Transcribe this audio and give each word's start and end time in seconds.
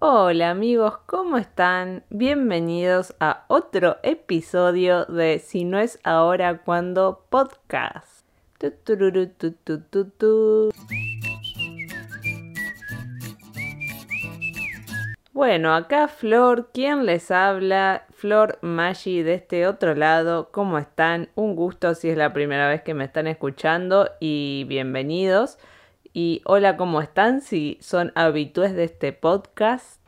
Hola 0.00 0.50
amigos, 0.50 0.96
¿cómo 1.06 1.38
están? 1.38 2.04
Bienvenidos 2.08 3.16
a 3.18 3.44
otro 3.48 3.96
episodio 4.04 5.04
de 5.06 5.40
Si 5.40 5.64
no 5.64 5.80
es 5.80 5.98
ahora, 6.04 6.58
cuando 6.58 7.24
podcast. 7.28 8.24
Bueno, 15.32 15.74
acá 15.74 16.06
Flor, 16.06 16.70
¿quién 16.72 17.04
les 17.04 17.32
habla? 17.32 18.06
Flor 18.10 18.58
Maggi 18.62 19.24
de 19.24 19.34
este 19.34 19.66
otro 19.66 19.96
lado, 19.96 20.50
¿cómo 20.52 20.78
están? 20.78 21.28
Un 21.34 21.56
gusto 21.56 21.96
si 21.96 22.08
es 22.08 22.16
la 22.16 22.32
primera 22.32 22.68
vez 22.68 22.82
que 22.82 22.94
me 22.94 23.04
están 23.04 23.26
escuchando 23.26 24.08
y 24.20 24.64
bienvenidos. 24.68 25.58
Y 26.12 26.40
hola, 26.44 26.76
¿cómo 26.76 27.00
están? 27.00 27.40
Si 27.40 27.78
son 27.80 28.12
habitués 28.14 28.74
de 28.74 28.84
este 28.84 29.12
podcast. 29.12 30.00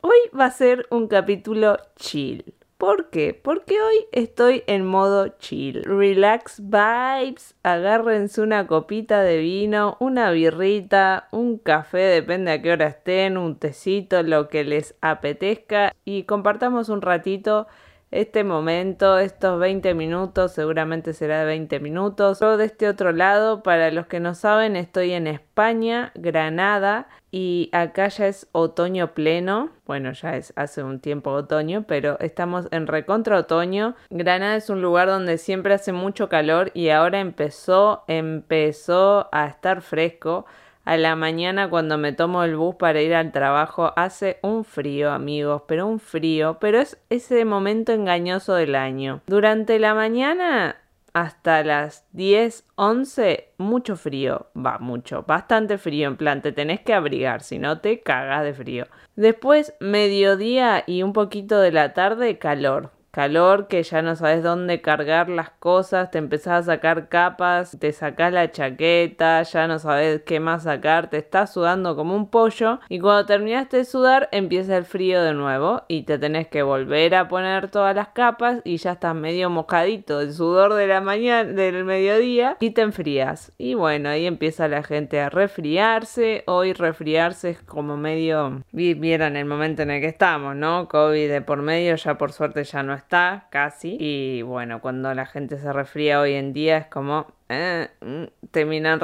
Hoy 0.00 0.18
va 0.38 0.46
a 0.46 0.50
ser 0.50 0.86
un 0.90 1.08
capítulo 1.08 1.76
chill. 1.96 2.54
¿Por 2.78 3.10
qué? 3.10 3.38
Porque 3.40 3.80
hoy 3.80 4.06
estoy 4.10 4.64
en 4.66 4.84
modo 4.84 5.28
chill. 5.38 5.84
Relax 5.84 6.60
vibes. 6.60 7.54
Agárrense 7.62 8.40
una 8.40 8.66
copita 8.66 9.22
de 9.22 9.38
vino, 9.38 9.96
una 10.00 10.30
birrita, 10.32 11.28
un 11.30 11.58
café, 11.58 11.98
depende 11.98 12.50
a 12.50 12.60
qué 12.60 12.72
hora 12.72 12.88
estén, 12.88 13.36
un 13.36 13.56
tecito, 13.56 14.22
lo 14.24 14.48
que 14.48 14.64
les 14.64 14.96
apetezca. 15.00 15.94
Y 16.04 16.24
compartamos 16.24 16.88
un 16.88 17.02
ratito 17.02 17.68
este 18.12 18.44
momento, 18.44 19.18
estos 19.18 19.58
20 19.58 19.94
minutos, 19.94 20.52
seguramente 20.52 21.14
será 21.14 21.40
de 21.40 21.46
20 21.46 21.80
minutos. 21.80 22.40
Yo 22.40 22.56
de 22.58 22.66
este 22.66 22.86
otro 22.86 23.10
lado, 23.10 23.62
para 23.62 23.90
los 23.90 24.06
que 24.06 24.20
no 24.20 24.34
saben, 24.34 24.76
estoy 24.76 25.12
en 25.12 25.26
España, 25.26 26.12
Granada, 26.14 27.08
y 27.30 27.70
acá 27.72 28.08
ya 28.08 28.26
es 28.28 28.46
otoño 28.52 29.14
pleno. 29.14 29.70
Bueno, 29.86 30.12
ya 30.12 30.36
es 30.36 30.52
hace 30.56 30.82
un 30.82 31.00
tiempo 31.00 31.30
otoño, 31.30 31.84
pero 31.88 32.18
estamos 32.20 32.68
en 32.70 32.86
recontra 32.86 33.38
otoño. 33.38 33.96
Granada 34.10 34.56
es 34.56 34.68
un 34.68 34.82
lugar 34.82 35.08
donde 35.08 35.38
siempre 35.38 35.72
hace 35.72 35.92
mucho 35.92 36.28
calor 36.28 36.70
y 36.74 36.90
ahora 36.90 37.20
empezó, 37.20 38.04
empezó 38.08 39.30
a 39.32 39.46
estar 39.46 39.80
fresco. 39.80 40.44
A 40.84 40.96
la 40.96 41.14
mañana 41.14 41.70
cuando 41.70 41.96
me 41.96 42.12
tomo 42.12 42.42
el 42.42 42.56
bus 42.56 42.74
para 42.74 43.00
ir 43.00 43.14
al 43.14 43.30
trabajo 43.30 43.92
hace 43.96 44.38
un 44.42 44.64
frío, 44.64 45.12
amigos, 45.12 45.62
pero 45.68 45.86
un 45.86 46.00
frío, 46.00 46.58
pero 46.60 46.80
es 46.80 46.98
ese 47.08 47.44
momento 47.44 47.92
engañoso 47.92 48.54
del 48.54 48.74
año. 48.74 49.20
Durante 49.26 49.78
la 49.78 49.94
mañana 49.94 50.76
hasta 51.12 51.62
las 51.62 52.06
10, 52.12 52.64
11, 52.74 53.52
mucho 53.58 53.96
frío, 53.96 54.46
va 54.56 54.78
mucho, 54.78 55.24
bastante 55.24 55.78
frío, 55.78 56.08
en 56.08 56.16
plan, 56.16 56.42
te 56.42 56.52
tenés 56.52 56.80
que 56.80 56.94
abrigar, 56.94 57.42
si 57.42 57.58
no 57.58 57.80
te 57.80 58.00
cagas 58.00 58.42
de 58.42 58.54
frío. 58.54 58.86
Después, 59.14 59.74
mediodía 59.78 60.82
y 60.86 61.02
un 61.02 61.12
poquito 61.12 61.60
de 61.60 61.70
la 61.70 61.92
tarde, 61.92 62.38
calor 62.38 62.90
calor 63.12 63.68
que 63.68 63.82
ya 63.82 64.00
no 64.00 64.16
sabes 64.16 64.42
dónde 64.42 64.80
cargar 64.80 65.28
las 65.28 65.50
cosas, 65.50 66.10
te 66.10 66.16
empezás 66.16 66.62
a 66.66 66.72
sacar 66.72 67.10
capas, 67.10 67.76
te 67.78 67.92
sacás 67.92 68.32
la 68.32 68.50
chaqueta, 68.50 69.42
ya 69.42 69.66
no 69.66 69.78
sabes 69.78 70.22
qué 70.22 70.40
más 70.40 70.62
sacar, 70.62 71.10
te 71.10 71.18
estás 71.18 71.52
sudando 71.52 71.94
como 71.94 72.16
un 72.16 72.30
pollo 72.30 72.80
y 72.88 72.98
cuando 73.00 73.26
terminaste 73.26 73.76
de 73.76 73.84
sudar 73.84 74.30
empieza 74.32 74.78
el 74.78 74.86
frío 74.86 75.22
de 75.22 75.34
nuevo 75.34 75.82
y 75.88 76.04
te 76.04 76.18
tenés 76.18 76.48
que 76.48 76.62
volver 76.62 77.14
a 77.14 77.28
poner 77.28 77.70
todas 77.70 77.94
las 77.94 78.08
capas 78.08 78.62
y 78.64 78.78
ya 78.78 78.92
estás 78.92 79.14
medio 79.14 79.50
mojadito 79.50 80.20
del 80.20 80.32
sudor 80.32 80.72
de 80.72 80.86
la 80.86 81.02
mañana, 81.02 81.52
del 81.52 81.84
mediodía 81.84 82.56
y 82.60 82.70
te 82.70 82.80
enfrías. 82.80 83.52
Y 83.58 83.74
bueno, 83.74 84.08
ahí 84.08 84.24
empieza 84.24 84.68
la 84.68 84.82
gente 84.82 85.20
a 85.20 85.28
resfriarse, 85.28 86.44
hoy 86.46 86.72
resfriarse 86.72 87.50
es 87.50 87.60
como 87.60 87.98
medio, 87.98 88.62
vieron 88.72 89.36
el 89.36 89.44
momento 89.44 89.82
en 89.82 89.90
el 89.90 90.00
que 90.00 90.08
estamos, 90.08 90.56
¿no? 90.56 90.88
COVID 90.88 91.28
de 91.28 91.42
por 91.42 91.60
medio, 91.60 91.94
ya 91.96 92.16
por 92.16 92.32
suerte 92.32 92.64
ya 92.64 92.82
no 92.82 93.01
está 93.02 93.46
casi. 93.50 93.96
Y 94.00 94.42
bueno, 94.42 94.80
cuando 94.80 95.12
la 95.14 95.26
gente 95.26 95.58
se 95.58 95.72
resfría 95.72 96.20
hoy 96.20 96.34
en 96.34 96.52
día 96.52 96.78
es 96.78 96.86
como, 96.86 97.26
eh, 97.48 97.88
mm, 98.00 98.24
te 98.50 98.64
miran 98.64 99.00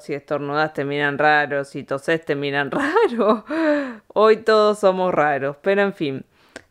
si 0.00 0.14
estornudas 0.14 0.72
te 0.72 0.84
miran 0.84 1.18
si 1.64 1.84
toses 1.84 2.24
te 2.24 2.34
miran. 2.34 2.70
Hoy 4.08 4.38
todos 4.38 4.78
somos 4.78 5.12
raros, 5.12 5.56
pero 5.62 5.82
en 5.82 5.92
fin. 5.94 6.24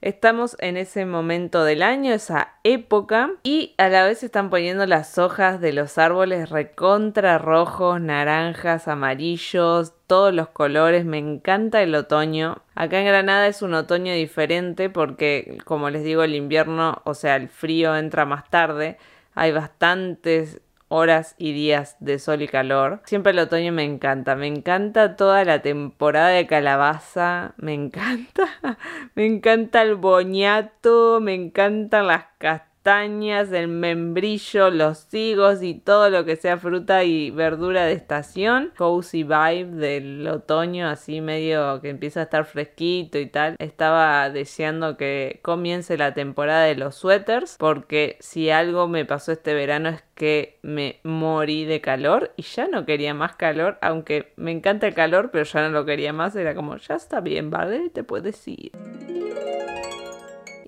Estamos 0.04 0.58
en 0.60 0.76
ese 0.76 1.06
momento 1.06 1.64
del 1.64 1.82
año, 1.82 2.12
esa 2.12 2.56
época, 2.66 3.32
y 3.42 3.74
a 3.78 3.88
la 3.88 4.04
vez 4.04 4.22
están 4.22 4.50
poniendo 4.50 4.86
las 4.86 5.18
hojas 5.18 5.62
de 5.62 5.72
los 5.72 5.98
árboles 5.98 6.50
recontra 6.50 7.38
rojos, 7.38 8.02
naranjas, 8.02 8.90
amarillos, 8.90 9.94
todos 10.08 10.34
los 10.34 10.50
colores. 10.50 11.06
Me 11.06 11.20
encanta 11.20 11.82
el 11.82 11.96
otoño. 11.96 12.62
Acá 12.76 13.00
en 13.00 13.06
Granada 13.06 13.48
es 13.48 13.62
un 13.62 13.76
otoño 13.76 14.14
diferente 14.14 14.90
porque, 14.90 15.58
como 15.64 15.90
les 15.90 16.04
digo, 16.04 16.24
el 16.24 16.36
invierno, 16.36 17.02
o 17.06 17.14
sea, 17.14 17.38
el 17.38 17.48
frío 17.48 17.96
entra 17.96 18.26
más 18.26 18.50
tarde. 18.50 18.98
Hay 19.36 19.54
bastantes 19.54 20.60
horas 20.94 21.34
y 21.38 21.54
días 21.54 21.98
de 22.00 22.20
sol 22.20 22.44
y 22.44 22.48
calor. 22.48 23.02
Siempre 23.06 23.32
el 23.32 23.40
otoño 23.40 23.72
me 23.72 23.84
encanta, 23.84 24.36
me 24.36 24.48
encanta 24.48 25.16
toda 25.16 25.44
la 25.44 25.62
temporada 25.62 26.30
de 26.30 26.46
calabaza, 26.46 27.56
me 27.58 27.74
encanta, 27.74 28.48
me 29.16 29.26
encanta 29.26 29.82
el 29.82 29.96
boñato, 29.96 31.20
me 31.20 31.34
encantan 31.34 32.08
las 32.08 32.26
castañas 32.38 32.73
el 32.86 33.68
membrillo, 33.70 34.70
los 34.70 35.14
higos 35.14 35.64
y 35.64 35.76
todo 35.76 36.10
lo 36.10 36.26
que 36.26 36.36
sea 36.36 36.58
fruta 36.58 37.04
y 37.04 37.32
verdura 37.32 37.86
de 37.86 37.94
estación. 37.94 38.74
Cozy 38.78 39.24
vibe 39.24 39.72
del 39.72 40.28
otoño, 40.28 40.90
así 40.90 41.22
medio 41.22 41.80
que 41.82 41.90
empieza 41.90 42.20
a 42.20 42.24
estar 42.24 42.46
fresquito 42.46 43.18
y 43.18 43.28
tal. 43.28 43.56
Estaba 43.60 44.30
deseando 44.30 44.98
que 44.98 45.40
comience 45.42 45.98
la 45.98 46.14
temporada 46.14 46.66
de 46.66 46.76
los 46.76 46.96
suéteres 46.96 47.56
porque 47.58 48.18
si 48.20 48.50
algo 48.50 48.88
me 48.88 49.06
pasó 49.06 49.32
este 49.32 49.54
verano 49.54 49.90
es 49.90 50.04
que 50.16 50.60
me 50.62 51.00
morí 51.04 51.66
de 51.66 51.82
calor 51.82 52.34
y 52.36 52.44
ya 52.44 52.68
no 52.68 52.86
quería 52.86 53.14
más 53.14 53.36
calor, 53.36 53.78
aunque 53.82 54.34
me 54.36 54.52
encanta 54.52 54.88
el 54.88 54.94
calor, 54.94 55.30
pero 55.32 55.46
ya 55.46 55.62
no 55.62 55.70
lo 55.70 55.86
quería 55.86 56.12
más. 56.12 56.36
Era 56.36 56.54
como, 56.54 56.78
ya 56.78 56.96
está 56.96 57.22
bien, 57.22 57.50
¿vale? 57.50 57.90
Te 57.90 58.04
puedes 58.04 58.46
ir. 58.48 58.72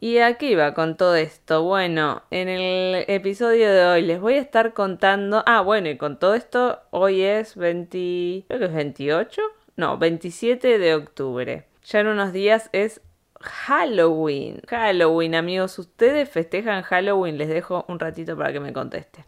Y 0.06 0.20
aquí 0.20 0.54
va 0.54 0.76
con 0.76 0.98
todo 0.98 1.16
esto. 1.16 1.64
Bueno, 1.64 2.22
en 2.30 2.48
el 2.48 3.06
episodio 3.08 3.74
de 3.74 3.86
hoy 3.88 4.02
les 4.04 4.22
voy 4.22 4.36
a 4.36 4.40
estar 4.40 4.76
contando. 4.76 5.42
Ah, 5.48 5.62
bueno, 5.62 5.90
y 5.90 5.98
con 5.98 6.20
todo 6.20 6.36
esto, 6.36 6.80
hoy 6.92 7.24
es 7.24 7.56
20. 7.56 8.46
Creo 8.48 8.60
que 8.60 8.66
es 8.66 8.74
28. 8.76 9.42
No, 9.78 9.98
27 9.98 10.78
de 10.78 10.94
octubre. 10.94 11.66
Ya 11.86 12.02
en 12.02 12.08
unos 12.10 12.34
días 12.34 12.70
es 12.72 13.02
Halloween. 13.42 14.62
Halloween, 14.68 15.34
amigos. 15.34 15.80
¿Ustedes 15.80 16.30
festejan 16.30 16.84
Halloween? 16.84 17.40
Les 17.40 17.50
dejo 17.50 17.84
un 17.88 17.98
ratito 17.98 18.38
para 18.38 18.54
que 18.54 18.60
me 18.60 18.74
contesten. 18.74 19.26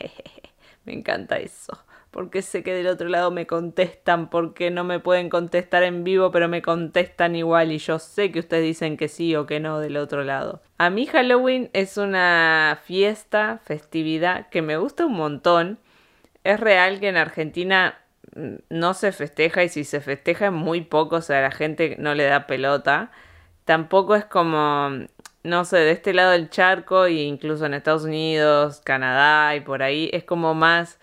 me 0.86 0.94
encanta 0.94 1.36
eso 1.36 1.85
porque 2.16 2.40
sé 2.40 2.62
que 2.62 2.72
del 2.72 2.86
otro 2.86 3.10
lado 3.10 3.30
me 3.30 3.46
contestan, 3.46 4.30
porque 4.30 4.70
no 4.70 4.84
me 4.84 5.00
pueden 5.00 5.28
contestar 5.28 5.82
en 5.82 6.02
vivo, 6.02 6.30
pero 6.30 6.48
me 6.48 6.62
contestan 6.62 7.36
igual 7.36 7.72
y 7.72 7.76
yo 7.76 7.98
sé 7.98 8.32
que 8.32 8.38
ustedes 8.38 8.64
dicen 8.64 8.96
que 8.96 9.08
sí 9.08 9.36
o 9.36 9.44
que 9.44 9.60
no 9.60 9.80
del 9.80 9.98
otro 9.98 10.24
lado. 10.24 10.62
A 10.78 10.88
mí 10.88 11.04
Halloween 11.04 11.68
es 11.74 11.98
una 11.98 12.80
fiesta, 12.82 13.60
festividad 13.66 14.48
que 14.48 14.62
me 14.62 14.78
gusta 14.78 15.04
un 15.04 15.12
montón. 15.12 15.78
Es 16.42 16.58
real 16.58 17.00
que 17.00 17.10
en 17.10 17.18
Argentina 17.18 17.98
mm, 18.34 18.54
no 18.70 18.94
se 18.94 19.12
festeja 19.12 19.62
y 19.62 19.68
si 19.68 19.84
se 19.84 20.00
festeja 20.00 20.46
es 20.46 20.52
muy 20.52 20.80
poco, 20.80 21.16
o 21.16 21.20
sea, 21.20 21.42
la 21.42 21.50
gente 21.50 21.96
no 21.98 22.14
le 22.14 22.24
da 22.24 22.46
pelota. 22.46 23.10
Tampoco 23.66 24.16
es 24.16 24.24
como, 24.24 24.88
no 25.42 25.64
sé, 25.66 25.76
de 25.80 25.90
este 25.90 26.14
lado 26.14 26.30
del 26.30 26.48
charco 26.48 27.04
e 27.04 27.12
incluso 27.12 27.66
en 27.66 27.74
Estados 27.74 28.04
Unidos, 28.04 28.80
Canadá 28.82 29.54
y 29.54 29.60
por 29.60 29.82
ahí 29.82 30.08
es 30.14 30.24
como 30.24 30.54
más 30.54 30.98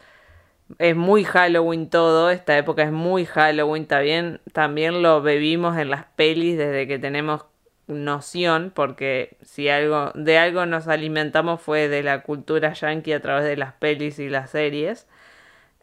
es 0.80 0.96
muy 0.96 1.24
Halloween 1.24 1.90
todo, 1.90 2.30
esta 2.30 2.58
época 2.58 2.84
es 2.84 2.92
muy 2.92 3.26
Halloween 3.26 3.86
también, 3.86 4.42
también 4.54 5.02
lo 5.02 5.22
bebimos 5.22 5.78
en 5.78 5.90
las 5.90 6.06
pelis 6.16 6.58
desde 6.58 6.88
que 6.88 7.00
tenemos 7.00 7.46
noción, 7.88 8.72
porque 8.74 9.38
si 9.42 9.70
algo, 9.70 10.12
de 10.16 10.38
algo 10.38 10.66
nos 10.66 10.88
alimentamos 10.88 11.62
fue 11.62 11.88
de 11.90 12.04
la 12.04 12.24
cultura 12.24 12.74
yankee 12.74 13.14
a 13.14 13.22
través 13.22 13.46
de 13.46 13.58
las 13.58 13.74
pelis 13.74 14.20
y 14.20 14.30
las 14.30 14.52
series. 14.52 15.08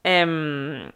Em, 0.02 0.92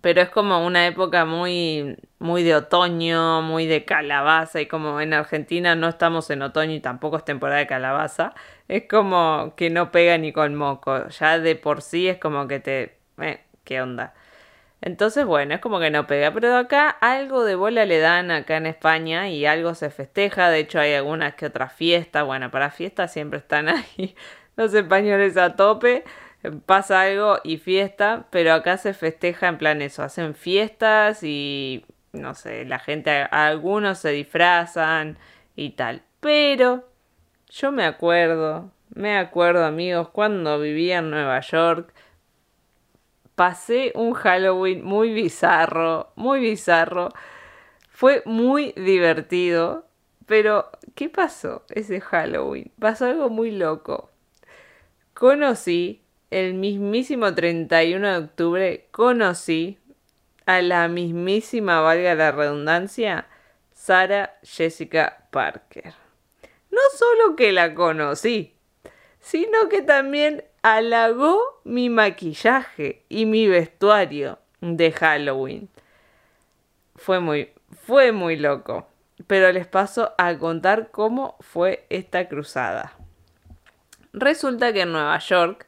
pero 0.00 0.22
es 0.22 0.30
como 0.30 0.64
una 0.66 0.86
época 0.86 1.24
muy, 1.26 1.96
muy 2.18 2.42
de 2.42 2.54
otoño, 2.56 3.42
muy 3.42 3.66
de 3.66 3.84
calabaza, 3.84 4.60
y 4.60 4.66
como 4.66 5.00
en 5.00 5.12
Argentina 5.12 5.74
no 5.76 5.88
estamos 5.88 6.30
en 6.30 6.42
otoño 6.42 6.72
y 6.72 6.80
tampoco 6.80 7.18
es 7.18 7.24
temporada 7.24 7.60
de 7.60 7.66
calabaza, 7.66 8.34
es 8.68 8.84
como 8.88 9.54
que 9.56 9.70
no 9.70 9.90
pega 9.92 10.16
ni 10.18 10.32
con 10.32 10.54
moco, 10.54 11.08
ya 11.08 11.38
de 11.38 11.56
por 11.56 11.82
sí 11.82 12.08
es 12.08 12.18
como 12.18 12.48
que 12.48 12.60
te 12.60 13.01
¿qué 13.64 13.80
onda? 13.80 14.14
Entonces, 14.80 15.24
bueno, 15.24 15.54
es 15.54 15.60
como 15.60 15.78
que 15.78 15.90
no 15.90 16.06
pega, 16.08 16.32
pero 16.32 16.56
acá 16.56 16.90
algo 16.90 17.44
de 17.44 17.54
bola 17.54 17.86
le 17.86 17.98
dan 18.00 18.30
acá 18.32 18.56
en 18.56 18.66
España 18.66 19.28
y 19.30 19.46
algo 19.46 19.74
se 19.74 19.90
festeja, 19.90 20.50
de 20.50 20.58
hecho 20.60 20.80
hay 20.80 20.94
algunas 20.94 21.34
que 21.34 21.46
otras 21.46 21.72
fiestas, 21.72 22.24
bueno, 22.24 22.50
para 22.50 22.70
fiestas 22.70 23.12
siempre 23.12 23.38
están 23.38 23.68
ahí 23.68 24.16
los 24.56 24.74
españoles 24.74 25.36
a 25.36 25.56
tope, 25.56 26.04
pasa 26.66 27.02
algo 27.02 27.38
y 27.44 27.58
fiesta, 27.58 28.26
pero 28.30 28.52
acá 28.54 28.76
se 28.76 28.94
festeja 28.94 29.48
en 29.48 29.58
plan 29.58 29.82
eso, 29.82 30.02
hacen 30.02 30.34
fiestas 30.34 31.22
y 31.22 31.84
no 32.12 32.34
sé, 32.34 32.64
la 32.64 32.78
gente, 32.78 33.10
algunos 33.30 33.98
se 33.98 34.10
disfrazan 34.10 35.18
y 35.56 35.70
tal. 35.70 36.02
Pero 36.20 36.88
yo 37.48 37.72
me 37.72 37.84
acuerdo, 37.84 38.70
me 38.94 39.16
acuerdo 39.16 39.64
amigos, 39.64 40.08
cuando 40.10 40.58
vivía 40.60 40.98
en 40.98 41.10
Nueva 41.10 41.40
York, 41.40 41.92
pasé 43.34 43.92
un 43.94 44.12
Halloween 44.14 44.84
muy 44.84 45.12
bizarro, 45.12 46.12
muy 46.16 46.40
bizarro. 46.40 47.10
Fue 47.90 48.22
muy 48.24 48.72
divertido, 48.72 49.86
pero 50.26 50.70
¿qué 50.94 51.08
pasó 51.08 51.64
ese 51.70 52.00
Halloween? 52.00 52.72
Pasó 52.78 53.06
algo 53.06 53.28
muy 53.28 53.50
loco. 53.50 54.10
Conocí 55.14 56.02
el 56.30 56.54
mismísimo 56.54 57.34
31 57.34 58.08
de 58.08 58.16
octubre, 58.18 58.88
conocí 58.90 59.78
a 60.46 60.62
la 60.62 60.88
mismísima, 60.88 61.80
valga 61.80 62.14
la 62.14 62.32
redundancia, 62.32 63.28
Sara 63.72 64.38
Jessica 64.42 65.26
Parker. 65.30 65.94
No 66.70 66.80
solo 66.96 67.36
que 67.36 67.52
la 67.52 67.74
conocí, 67.74 68.56
sino 69.20 69.68
que 69.68 69.82
también 69.82 70.44
halagó 70.62 71.60
mi 71.64 71.90
maquillaje 71.90 73.04
y 73.08 73.26
mi 73.26 73.46
vestuario 73.48 74.38
de 74.60 74.92
Halloween. 74.92 75.68
Fue 76.96 77.20
muy, 77.20 77.50
fue 77.84 78.12
muy 78.12 78.36
loco. 78.36 78.86
Pero 79.26 79.52
les 79.52 79.66
paso 79.66 80.14
a 80.18 80.36
contar 80.38 80.90
cómo 80.90 81.36
fue 81.40 81.86
esta 81.90 82.28
cruzada. 82.28 82.92
Resulta 84.12 84.72
que 84.72 84.82
en 84.82 84.92
Nueva 84.92 85.18
York, 85.18 85.66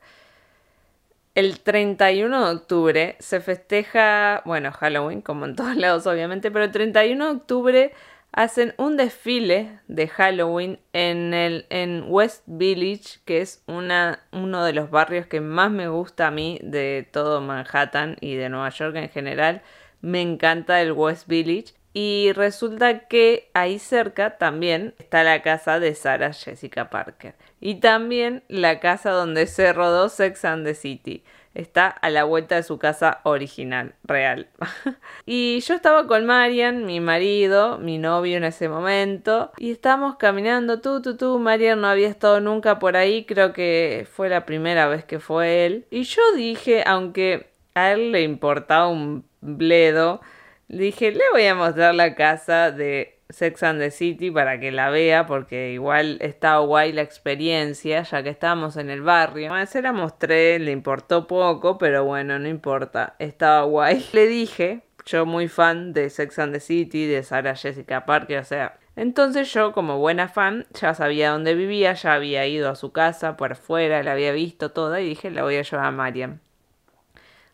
el 1.34 1.60
31 1.60 2.46
de 2.46 2.54
octubre, 2.56 3.16
se 3.20 3.40
festeja, 3.40 4.42
bueno, 4.44 4.72
Halloween, 4.72 5.22
como 5.22 5.44
en 5.44 5.56
todos 5.56 5.76
lados 5.76 6.06
obviamente, 6.06 6.50
pero 6.50 6.64
el 6.64 6.72
31 6.72 7.24
de 7.24 7.30
octubre 7.30 7.92
hacen 8.34 8.74
un 8.78 8.96
desfile 8.96 9.78
de 9.86 10.08
Halloween 10.08 10.80
en, 10.92 11.34
el, 11.34 11.66
en 11.70 12.04
West 12.08 12.42
Village, 12.46 13.20
que 13.24 13.40
es 13.40 13.62
una, 13.66 14.20
uno 14.32 14.64
de 14.64 14.72
los 14.72 14.90
barrios 14.90 15.26
que 15.26 15.40
más 15.40 15.70
me 15.70 15.88
gusta 15.88 16.26
a 16.26 16.30
mí 16.30 16.58
de 16.62 17.08
todo 17.10 17.40
Manhattan 17.40 18.16
y 18.20 18.34
de 18.34 18.48
Nueva 18.48 18.70
York 18.70 18.96
en 18.96 19.08
general. 19.08 19.62
Me 20.00 20.20
encanta 20.20 20.82
el 20.82 20.92
West 20.92 21.28
Village. 21.28 21.74
Y 21.96 22.32
resulta 22.32 23.06
que 23.06 23.50
ahí 23.54 23.78
cerca 23.78 24.36
también 24.36 24.94
está 24.98 25.22
la 25.22 25.42
casa 25.42 25.78
de 25.78 25.94
Sarah 25.94 26.32
Jessica 26.32 26.90
Parker. 26.90 27.36
Y 27.60 27.76
también 27.76 28.42
la 28.48 28.80
casa 28.80 29.12
donde 29.12 29.46
se 29.46 29.72
rodó 29.72 30.08
Sex 30.08 30.44
and 30.44 30.66
the 30.66 30.74
City 30.74 31.22
está 31.54 31.86
a 31.86 32.10
la 32.10 32.24
vuelta 32.24 32.56
de 32.56 32.62
su 32.62 32.78
casa 32.78 33.20
original, 33.22 33.94
real. 34.04 34.48
y 35.26 35.60
yo 35.60 35.74
estaba 35.74 36.06
con 36.06 36.26
Marian, 36.26 36.84
mi 36.84 37.00
marido, 37.00 37.78
mi 37.78 37.98
novio 37.98 38.36
en 38.36 38.44
ese 38.44 38.68
momento, 38.68 39.52
y 39.56 39.70
estábamos 39.70 40.16
caminando, 40.16 40.80
tú, 40.80 41.00
tú, 41.00 41.16
tú, 41.16 41.38
Marian 41.38 41.80
no 41.80 41.88
había 41.88 42.08
estado 42.08 42.40
nunca 42.40 42.78
por 42.78 42.96
ahí, 42.96 43.24
creo 43.24 43.52
que 43.52 44.06
fue 44.10 44.28
la 44.28 44.44
primera 44.44 44.88
vez 44.88 45.04
que 45.04 45.20
fue 45.20 45.66
él. 45.66 45.86
Y 45.90 46.02
yo 46.04 46.22
dije, 46.36 46.82
aunque 46.86 47.50
a 47.74 47.92
él 47.92 48.12
le 48.12 48.22
importaba 48.22 48.88
un 48.88 49.24
bledo, 49.40 50.20
dije, 50.68 51.12
le 51.12 51.24
voy 51.32 51.46
a 51.46 51.54
mostrar 51.54 51.94
la 51.94 52.14
casa 52.14 52.70
de 52.70 53.13
Sex 53.34 53.62
and 53.62 53.80
the 53.80 53.90
City 53.90 54.30
para 54.30 54.58
que 54.60 54.72
la 54.72 54.90
vea 54.90 55.26
porque 55.26 55.72
igual 55.72 56.18
estaba 56.20 56.60
guay 56.60 56.92
la 56.92 57.02
experiencia 57.02 58.02
ya 58.02 58.22
que 58.22 58.30
estábamos 58.30 58.76
en 58.76 58.90
el 58.90 59.02
barrio. 59.02 59.52
Se 59.66 59.82
la 59.82 59.92
mostré, 59.92 60.58
le 60.58 60.70
importó 60.70 61.26
poco, 61.26 61.76
pero 61.78 62.04
bueno, 62.04 62.38
no 62.38 62.48
importa, 62.48 63.16
estaba 63.18 63.64
guay. 63.64 64.04
Le 64.12 64.26
dije, 64.26 64.82
yo 65.06 65.26
muy 65.26 65.48
fan 65.48 65.92
de 65.92 66.10
Sex 66.10 66.38
and 66.38 66.52
the 66.52 66.60
City, 66.60 67.06
de 67.06 67.22
Sarah 67.22 67.56
Jessica 67.56 68.06
Parker, 68.06 68.38
o 68.38 68.44
sea, 68.44 68.78
entonces 68.96 69.52
yo 69.52 69.72
como 69.72 69.98
buena 69.98 70.28
fan 70.28 70.66
ya 70.72 70.94
sabía 70.94 71.30
dónde 71.30 71.54
vivía, 71.54 71.94
ya 71.94 72.14
había 72.14 72.46
ido 72.46 72.70
a 72.70 72.76
su 72.76 72.92
casa 72.92 73.36
por 73.36 73.56
fuera, 73.56 74.02
la 74.02 74.12
había 74.12 74.32
visto 74.32 74.70
toda 74.70 75.00
y 75.00 75.08
dije, 75.08 75.30
la 75.30 75.42
voy 75.42 75.56
a 75.56 75.62
llevar 75.62 75.86
a 75.86 75.90
Mariam. 75.90 76.38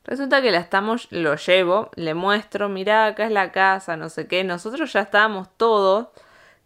Resulta 0.04 0.40
que 0.42 0.50
la 0.50 0.58
estamos, 0.58 1.08
lo 1.10 1.36
llevo, 1.36 1.90
le 1.94 2.14
muestro, 2.14 2.68
mira, 2.68 3.06
acá 3.06 3.26
es 3.26 3.32
la 3.32 3.52
casa, 3.52 3.96
no 3.96 4.08
sé 4.08 4.26
qué. 4.26 4.44
Nosotros 4.44 4.92
ya 4.92 5.00
estábamos 5.00 5.48
todos 5.56 6.08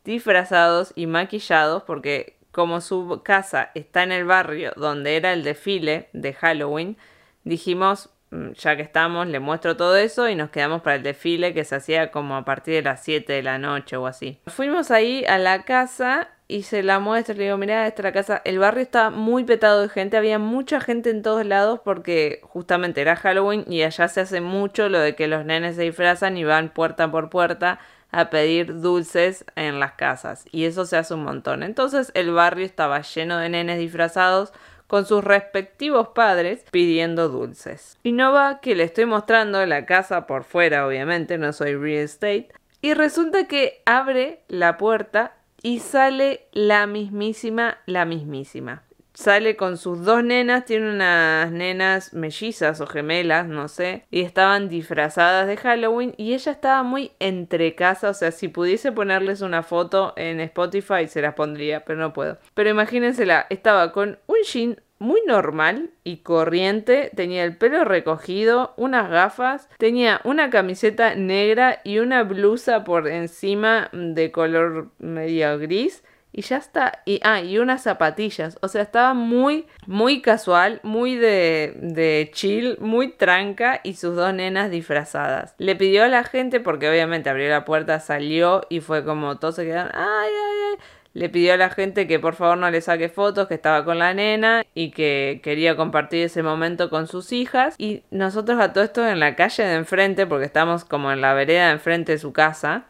disfrazados 0.05 0.93
y 0.95 1.07
maquillados 1.07 1.83
porque 1.83 2.37
como 2.53 2.81
su 2.81 3.23
casa 3.25 3.71
está 3.75 4.05
en 4.05 4.13
el 4.13 4.25
barrio 4.25 4.73
donde 4.77 5.17
era 5.17 5.33
el 5.33 5.43
desfile 5.43 6.09
de 6.13 6.33
Halloween, 6.35 6.97
dijimos, 7.43 8.11
mm, 8.31 8.53
ya 8.53 8.77
que 8.77 8.83
estamos, 8.83 9.27
le 9.27 9.41
muestro 9.41 9.77
todo 9.77 9.97
eso 9.97 10.29
y 10.29 10.37
nos 10.37 10.51
quedamos 10.51 10.83
para 10.83 10.97
el 10.97 11.03
desfile 11.03 11.53
que 11.53 11.65
se 11.65 11.75
hacía 11.75 12.13
como 12.13 12.37
a 12.37 12.45
partir 12.45 12.75
de 12.75 12.83
las 12.83 13.03
7 13.03 13.33
de 13.33 13.43
la 13.43 13.59
noche 13.59 13.97
o 13.97 14.07
así. 14.07 14.39
Fuimos 14.47 14.93
ahí 14.93 15.25
a 15.25 15.39
la 15.39 15.65
casa 15.65 16.29
y 16.47 16.65
se 16.65 16.83
la 16.83 16.99
muestra, 16.99 17.35
le 17.35 17.45
digo, 17.45 17.57
mirá, 17.57 17.87
esta 17.87 18.03
es 18.03 18.05
la 18.05 18.13
casa. 18.13 18.43
El 18.45 18.59
barrio 18.59 18.83
está 18.83 19.11
muy 19.11 19.45
petado 19.45 19.83
de 19.83 19.89
gente, 19.89 20.17
había 20.17 20.39
mucha 20.39 20.81
gente 20.81 21.11
en 21.11 21.23
todos 21.23 21.47
lados 21.47 21.81
porque 21.85 22.41
justamente 22.43 23.01
era 23.01 23.17
Halloween 23.17 23.65
y 23.67 23.83
allá 23.83 24.09
se 24.09 24.21
hace 24.21 24.41
mucho 24.41 24.89
lo 24.89 24.99
de 25.01 25.15
que 25.15 25.27
los 25.27 25.45
nenes 25.45 25.77
se 25.77 25.83
disfrazan 25.83 26.37
y 26.37 26.45
van 26.45 26.69
puerta 26.69 27.11
por 27.11 27.31
puerta 27.31 27.79
a 28.11 28.31
pedir 28.31 28.81
dulces 28.81 29.45
en 29.57 29.81
las 29.81 29.93
casas 29.93 30.45
y 30.53 30.65
eso 30.67 30.85
se 30.85 30.97
hace 30.97 31.15
un 31.15 31.25
montón. 31.25 31.63
Entonces 31.63 32.13
el 32.15 32.31
barrio 32.31 32.67
estaba 32.67 33.01
lleno 33.01 33.39
de 33.39 33.49
nenes 33.49 33.79
disfrazados 33.79 34.53
con 34.87 35.07
sus 35.07 35.25
respectivos 35.25 36.09
padres 36.09 36.65
pidiendo 36.71 37.29
dulces. 37.29 37.99
Y 38.03 38.13
no 38.13 38.33
va 38.33 38.61
que 38.61 38.75
le 38.75 38.85
estoy 38.85 39.07
mostrando 39.07 39.65
la 39.67 39.87
casa 39.87 40.27
por 40.27 40.45
fuera, 40.45 40.87
obviamente, 40.87 41.39
no 41.39 41.53
soy 41.53 41.75
real 41.75 42.05
estate. 42.05 42.49
Y 42.83 42.93
resulta 42.93 43.49
que 43.49 43.83
abre 43.87 44.43
la 44.47 44.77
puerta 44.77 45.33
y 45.65 45.79
sale 45.81 46.47
la 46.53 46.87
mismísima, 46.87 47.79
la 47.87 48.05
mismísima. 48.05 48.83
Sale 49.15 49.57
con 49.57 49.79
sus 49.79 50.05
dos 50.05 50.23
nenas, 50.23 50.67
tiene 50.67 50.91
unas 50.91 51.51
nenas 51.51 52.13
mellizas 52.13 52.83
o 52.83 52.87
gemelas, 52.87 53.47
no 53.47 53.69
sé, 53.69 54.05
y 54.11 54.21
estaban 54.21 54.69
disfrazadas 54.69 55.47
de 55.47 55.57
Halloween 55.57 56.13
y 56.19 56.35
ella 56.35 56.53
estaba 56.53 56.83
muy 56.83 57.13
entre 57.19 57.75
casa, 57.75 58.11
o 58.11 58.15
sea, 58.15 58.31
si 58.31 58.49
pudiese 58.49 58.93
ponerles 58.93 59.41
una 59.41 59.63
foto 59.63 60.13
en 60.17 60.41
Spotify 60.41 61.09
se 61.09 61.23
las 61.23 61.35
pondría, 61.35 61.85
pero 61.87 61.99
no 61.99 62.13
puedo. 62.13 62.37
Pero 62.53 62.69
imagínensela, 62.69 63.47
estaba 63.49 63.91
con 63.93 64.19
un 64.27 64.37
jean 64.45 64.81
muy 65.05 65.21
normal 65.27 65.91
y 66.03 66.19
corriente, 66.19 67.11
tenía 67.15 67.45
el 67.45 67.57
pelo 67.57 67.85
recogido, 67.85 68.73
unas 68.77 69.11
gafas, 69.11 69.69
tenía 69.79 70.21
una 70.25 70.51
camiseta 70.51 71.15
negra 71.15 71.81
y 71.85 71.99
una 71.99 72.23
blusa 72.23 72.85
por 72.85 73.07
encima 73.07 73.91
de 73.93 74.33
color 74.33 74.91
medio 74.99 75.59
gris 75.59 76.03
y 76.37 76.43
ya 76.43 76.57
está. 76.57 77.03
Y, 77.05 77.21
ah, 77.23 77.41
y 77.41 77.59
unas 77.59 77.83
zapatillas. 77.83 78.59
O 78.61 78.67
sea, 78.67 78.83
estaba 78.83 79.15
muy, 79.15 79.67
muy 79.87 80.21
casual, 80.21 80.81
muy 80.83 81.15
de, 81.15 81.75
de 81.81 82.31
chill, 82.35 82.77
muy 82.81 83.13
tranca 83.13 83.81
y 83.85 83.95
sus 83.95 84.17
dos 84.17 84.35
nenas 84.35 84.69
disfrazadas. 84.69 85.55
Le 85.59 85.77
pidió 85.77 86.03
a 86.03 86.09
la 86.09 86.25
gente, 86.25 86.59
porque 86.59 86.91
obviamente 86.91 87.31
abrió 87.31 87.49
la 87.49 87.65
puerta, 87.65 88.01
salió 88.01 88.63
y 88.69 88.81
fue 88.81 89.05
como 89.05 89.39
todos 89.39 89.55
se 89.55 89.65
quedaron, 89.65 89.93
ay, 89.95 90.31
ay, 90.31 90.59
ay 90.73 90.85
le 91.15 91.29
pidió 91.29 91.55
a 91.55 91.57
la 91.57 91.71
gente 91.71 92.09
que 92.09 92.19
por 92.19 92.35
favor 92.35 92.59
no 92.59 92.69
le 92.71 92.81
saque 92.81 93.09
fotos, 93.09 93.47
que 93.47 93.55
estaba 93.55 93.85
con 93.85 94.01
la 94.01 94.13
nena 94.13 94.67
y 94.75 94.91
que 94.91 95.41
quería 95.45 95.77
compartir 95.77 96.25
ese 96.25 96.43
momento 96.43 96.91
con 96.91 97.07
sus 97.07 97.33
hijas. 97.33 97.77
Y 97.79 98.03
nosotros 98.11 98.61
a 98.61 98.73
todo 98.73 98.83
esto 98.83 99.07
en 99.07 99.21
la 99.21 99.37
calle 99.37 99.63
de 99.63 99.75
enfrente, 99.75 100.27
porque 100.27 100.45
estamos 100.45 100.85
como 100.85 101.13
en 101.13 101.21
la 101.21 101.33
vereda 101.33 101.67
de 101.67 101.73
enfrente 101.75 102.13
de 102.13 102.19
su 102.19 102.33
casa, 102.33 102.87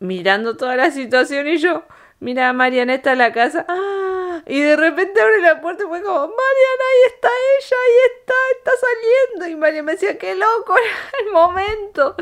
mirando 0.00 0.58
toda 0.58 0.76
la 0.76 0.90
situación 0.90 1.48
y 1.48 1.56
yo, 1.56 1.82
mira, 2.20 2.52
Mariana 2.52 2.94
está 2.94 3.12
en 3.12 3.18
la 3.18 3.32
casa. 3.32 3.64
¡Ah! 3.68 4.42
Y 4.46 4.60
de 4.60 4.76
repente 4.76 5.20
abre 5.20 5.40
la 5.40 5.62
puerta 5.62 5.84
y 5.84 5.86
fue 5.86 6.02
como, 6.02 6.18
Mariana, 6.18 6.84
ahí 6.90 7.12
está 7.14 7.28
ella, 7.58 7.76
ahí 7.86 8.18
está, 8.18 8.34
está 8.58 8.70
saliendo. 8.80 9.46
Y 9.48 9.56
Mariana 9.58 9.86
me 9.86 9.92
decía, 9.92 10.18
qué 10.18 10.34
loco 10.34 10.74
era 10.76 11.24
el 11.24 11.32
momento. 11.32 12.16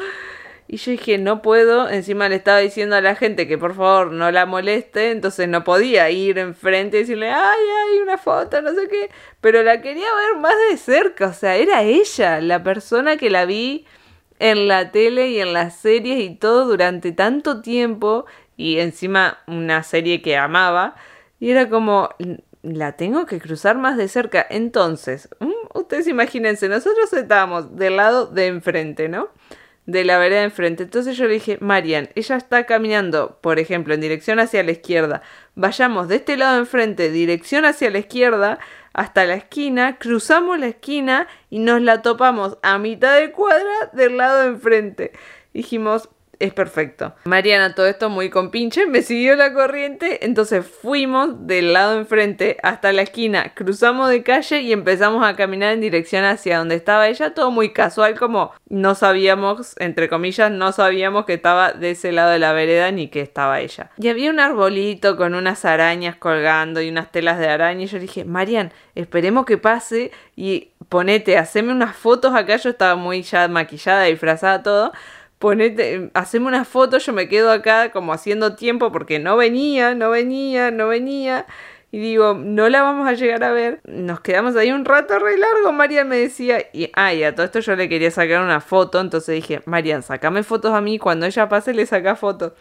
Y 0.71 0.77
yo 0.77 0.91
dije, 0.91 1.17
no 1.17 1.41
puedo, 1.41 1.89
encima 1.89 2.29
le 2.29 2.37
estaba 2.37 2.59
diciendo 2.59 2.95
a 2.95 3.01
la 3.01 3.15
gente 3.15 3.49
que 3.49 3.57
por 3.57 3.75
favor 3.75 4.13
no 4.13 4.31
la 4.31 4.45
moleste, 4.45 5.11
entonces 5.11 5.49
no 5.49 5.65
podía 5.65 6.11
ir 6.11 6.39
enfrente 6.39 6.99
y 6.99 7.01
decirle, 7.01 7.31
ay, 7.31 7.59
ay, 7.59 8.01
una 8.03 8.19
foto, 8.19 8.61
no 8.61 8.75
sé 8.75 8.87
qué, 8.87 9.11
pero 9.41 9.63
la 9.63 9.81
quería 9.81 10.07
ver 10.15 10.41
más 10.43 10.55
de 10.71 10.77
cerca, 10.77 11.29
o 11.29 11.33
sea, 11.33 11.57
era 11.57 11.85
ella, 11.85 12.43
la 12.43 12.63
persona 12.63 13.17
que 13.17 13.31
la 13.31 13.47
vi 13.47 13.87
en 14.41 14.69
la 14.69 14.93
tele 14.93 15.31
y 15.31 15.41
en 15.41 15.55
las 15.55 15.75
series 15.75 16.21
y 16.21 16.35
todo 16.35 16.67
durante 16.67 17.13
tanto 17.13 17.63
tiempo, 17.63 18.27
y 18.59 18.79
encima 18.79 19.39
una 19.47 19.83
serie 19.83 20.21
que 20.21 20.37
amaba, 20.37 20.97
y 21.41 21.51
era 21.51 21.71
como, 21.71 22.11
la 22.63 22.93
tengo 22.97 23.25
que 23.25 23.41
cruzar 23.41 23.79
más 23.79 23.97
de 23.97 24.09
cerca. 24.09 24.47
Entonces, 24.51 25.31
mm, 25.41 25.79
ustedes 25.79 26.09
imagínense, 26.09 26.69
nosotros 26.69 27.11
estábamos 27.15 27.75
del 27.77 27.97
lado 27.97 28.27
de 28.27 28.49
enfrente, 28.49 29.09
¿no? 29.09 29.31
De 29.89 30.05
la 30.05 30.19
vereda 30.19 30.45
enfrente. 30.45 30.83
Entonces 30.83 31.17
yo 31.17 31.25
le 31.25 31.35
dije, 31.35 31.57
Marian, 31.63 32.11
ella 32.15 32.37
está 32.37 32.67
caminando, 32.67 33.39
por 33.41 33.59
ejemplo, 33.59 33.95
en 33.95 34.03
dirección 34.03 34.39
hacia 34.39 34.63
la 34.63 34.73
izquierda. 34.73 35.23
Vayamos 35.55 36.09
de 36.09 36.17
este 36.17 36.37
lado 36.37 36.55
de 36.57 36.61
enfrente, 36.61 37.11
dirección 37.11 37.65
hacia 37.65 37.91
la 37.91 37.99
izquierda, 37.99 38.59
hasta 38.93 39.25
la 39.25 39.35
esquina, 39.35 39.97
cruzamos 39.97 40.59
la 40.59 40.67
esquina 40.67 41.27
y 41.49 41.59
nos 41.61 41.81
la 41.81 42.03
topamos 42.03 42.59
a 42.63 42.77
mitad 42.77 43.19
de 43.19 43.33
cuadra 43.33 43.89
del 43.95 44.19
lado 44.19 44.43
de 44.43 44.49
enfrente. 44.49 45.13
Dijimos, 45.55 46.11
es 46.39 46.53
perfecto. 46.53 47.15
Mariana, 47.25 47.75
todo 47.75 47.87
esto 47.87 48.11
muy 48.11 48.31
con 48.31 48.51
pinche, 48.51 48.87
me 48.87 49.03
siguió 49.03 49.35
la 49.35 49.53
corriente, 49.53 50.25
entonces 50.25 50.65
fuimos 50.67 51.47
del 51.47 51.73
lado 51.73 51.99
enfrente 51.99 52.57
hasta 52.63 52.93
la 52.93 53.03
esquina, 53.03 53.55
cruzamos 53.55 54.09
de 54.11 54.23
calle 54.23 54.61
y 54.61 54.73
empezamos 54.73 55.27
a 55.27 55.35
caminar 55.35 55.73
en 55.73 55.81
dirección 55.81 56.25
hacia 56.25 56.59
donde 56.59 56.77
estaba 56.77 57.09
ella, 57.09 57.35
todo 57.35 57.51
muy 57.51 57.73
casual, 57.73 58.19
como 58.19 58.53
no 58.69 58.95
sabíamos, 58.95 59.75
entre 59.79 60.09
comillas, 60.09 60.51
no 60.51 60.73
sabíamos 60.73 61.25
que 61.25 61.35
estaba 61.35 61.73
de 61.73 61.93
ese 61.93 62.13
lado 62.13 62.31
de 62.31 62.39
la 62.39 62.53
vereda 62.53 62.93
ni 62.93 63.09
que 63.09 63.21
estaba 63.21 63.61
ella. 63.61 63.91
Y 63.99 64.09
había 64.09 64.31
un 64.31 64.41
arbolito 64.41 65.17
con 65.17 65.35
unas 65.35 65.65
arañas 65.65 66.17
colgando 66.17 66.81
y 66.81 66.89
unas 66.89 67.11
telas 67.11 67.39
de 67.39 67.49
araña 67.49 67.85
y 67.85 67.87
yo 67.87 67.99
dije, 67.99 68.25
Marian, 68.25 68.73
esperemos 68.95 69.45
que 69.45 69.59
pase 69.59 70.13
y 70.37 70.71
ponete, 70.89 71.37
haceme 71.37 71.73
unas 71.73 71.97
fotos 71.97 72.35
acá, 72.35 72.57
yo 72.57 72.71
estaba 72.71 72.95
muy 72.95 73.23
ya 73.23 73.49
maquillada, 73.49 74.05
disfrazada, 74.05 74.63
todo 74.63 74.93
ponete, 75.39 76.11
haceme 76.15 76.47
una 76.47 76.65
foto, 76.65 76.99
yo 76.99 77.13
me 77.13 77.29
quedo 77.29 77.51
acá 77.51 77.91
como 77.91 78.13
haciendo 78.13 78.57
tiempo 78.57 78.93
porque 78.93 79.19
no 79.19 79.37
venía, 79.37 79.95
no 79.95 80.11
venía, 80.11 80.71
no 80.71 80.89
venía. 80.89 81.47
Y 81.91 81.99
digo, 81.99 82.35
no 82.35 82.69
la 82.69 82.83
vamos 82.83 83.09
a 83.09 83.15
llegar 83.15 83.43
a 83.45 83.53
ver. 83.53 83.81
Nos 83.85 84.21
quedamos 84.21 84.55
ahí 84.57 84.71
un 84.73 84.85
rato 84.85 85.19
re 85.19 85.39
largo. 85.39 85.73
Marian 85.73 86.07
me 86.07 86.19
decía, 86.19 86.59
y, 86.73 86.91
ay, 86.95 87.25
a 87.25 87.35
todo 87.35 87.47
esto 87.47 87.61
yo 87.61 87.77
le 87.77 87.89
quería 87.89 88.11
sacar 88.11 88.43
una 88.43 88.61
foto. 88.61 89.01
Entonces 89.01 89.35
dije, 89.37 89.63
Marian, 89.65 90.03
sacame 90.03 90.43
fotos 90.43 90.75
a 90.75 90.83
mí. 90.83 90.99
Cuando 90.99 91.25
ella 91.25 91.49
pase, 91.49 91.73
le 91.73 91.87
saca 91.87 92.15
fotos. 92.15 92.53